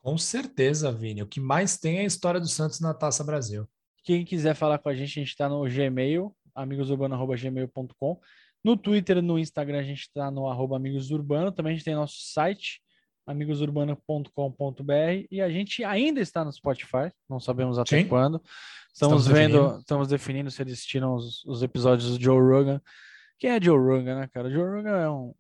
Com 0.05 0.19
certeza, 0.19 0.93
Vini. 0.93 1.23
O 1.23 1.27
que 1.27 1.41
mais 1.41 1.79
tem 1.79 1.97
é 1.97 2.01
a 2.01 2.05
história 2.05 2.39
do 2.39 2.47
Santos 2.47 2.79
na 2.79 2.93
Taça 2.93 3.25
Brasil. 3.25 3.67
Quem 4.05 4.23
quiser 4.23 4.55
falar 4.55 4.79
com 4.79 4.91
a 4.91 4.95
gente, 4.95 5.19
a 5.19 5.23
gente 5.23 5.31
está 5.31 5.49
no 5.49 5.65
Gmail, 5.65 6.31
amigosurbano.gmail.com. 6.55 8.21
No 8.63 8.77
Twitter, 8.77 9.23
no 9.23 9.39
Instagram, 9.39 9.79
a 9.79 9.83
gente 9.83 10.03
está 10.03 10.31
no 10.31 10.47
arroba 10.47 10.77
amigosurbano. 10.77 11.51
Também 11.51 11.73
a 11.73 11.75
gente 11.75 11.87
tem 11.87 11.95
nosso 11.95 12.19
site, 12.19 12.83
amigosurbano.com.br 13.27 15.27
e 15.31 15.41
a 15.41 15.49
gente 15.49 15.83
ainda 15.83 16.21
está 16.21 16.45
no 16.45 16.53
Spotify, 16.53 17.11
não 17.27 17.41
sabemos 17.41 17.79
até 17.79 18.03
Sim. 18.03 18.07
quando. 18.07 18.43
Estamos, 18.93 19.23
estamos 19.23 19.27
vendo, 19.27 19.53
definindo. 19.53 19.81
estamos 19.81 20.09
definindo 20.09 20.51
se 20.51 20.61
eles 20.61 20.85
tiram 20.85 21.15
os, 21.15 21.43
os, 21.47 21.63
episódios 21.63 22.19
do 22.19 22.23
Joe 22.23 22.39
Rogan. 22.39 22.79
Quem 23.39 23.49
é 23.49 23.59
Joe 23.59 23.79
Rogan, 23.79 24.21
né, 24.21 24.29
cara? 24.29 24.51
Joe 24.51 24.69
Rogan 24.69 24.99
é 24.99 25.09
um. 25.09 25.35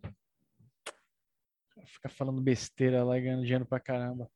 Fica 1.85 2.09
falando 2.09 2.40
besteira 2.40 3.05
lá 3.05 3.18
e 3.18 3.20
ganhando 3.20 3.42
dinheiro 3.42 3.66
pra 3.66 3.79
caramba. 3.79 4.27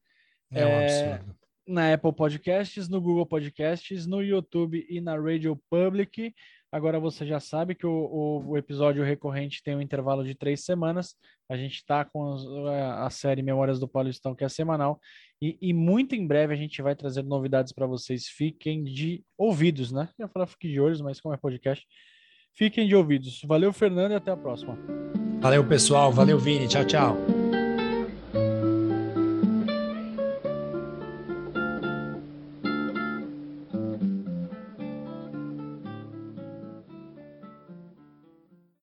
É, 0.52 0.66
um 0.66 0.82
absurdo. 0.82 1.38
Na 1.66 1.92
Apple 1.92 2.12
Podcasts, 2.12 2.88
no 2.88 3.00
Google 3.00 3.26
Podcasts, 3.26 4.06
no 4.06 4.22
YouTube 4.22 4.86
e 4.88 5.00
na 5.00 5.16
Radio 5.16 5.60
Public. 5.70 6.32
Agora 6.70 7.00
você 7.00 7.26
já 7.26 7.40
sabe 7.40 7.74
que 7.74 7.86
o, 7.86 8.44
o, 8.46 8.56
episódio 8.56 9.02
recorrente 9.02 9.62
tem 9.62 9.74
um 9.74 9.80
intervalo 9.80 10.22
de 10.22 10.34
três 10.34 10.64
semanas. 10.64 11.14
A 11.48 11.56
gente 11.56 11.76
está 11.76 12.04
com 12.04 12.36
a, 12.68 13.06
a, 13.06 13.10
série 13.10 13.42
Memórias 13.42 13.80
do 13.80 13.88
Paulistão, 13.88 14.34
que 14.34 14.44
é 14.44 14.48
semanal. 14.50 15.00
E, 15.40 15.56
e 15.62 15.72
muito 15.72 16.14
em 16.14 16.26
breve 16.26 16.52
a 16.52 16.56
gente 16.56 16.82
vai 16.82 16.94
trazer 16.94 17.22
novidades 17.22 17.72
para 17.72 17.86
vocês. 17.86 18.26
Fiquem 18.26 18.84
de 18.84 19.24
ouvidos, 19.36 19.90
né? 19.92 20.10
Eu 20.18 20.26
ia 20.26 20.28
falar 20.28 20.46
fiquem 20.46 20.70
de 20.70 20.80
olhos, 20.80 21.00
mas 21.00 21.20
como 21.20 21.34
é 21.34 21.38
podcast, 21.38 21.86
fiquem 22.54 22.86
de 22.86 22.94
ouvidos. 22.94 23.40
Valeu, 23.46 23.72
Fernando, 23.72 24.12
e 24.12 24.16
até 24.16 24.30
a 24.30 24.36
próxima. 24.36 24.78
Valeu, 25.40 25.66
pessoal. 25.66 26.12
Valeu, 26.12 26.38
Vini. 26.38 26.68
Tchau, 26.68 26.84
tchau. 26.84 27.37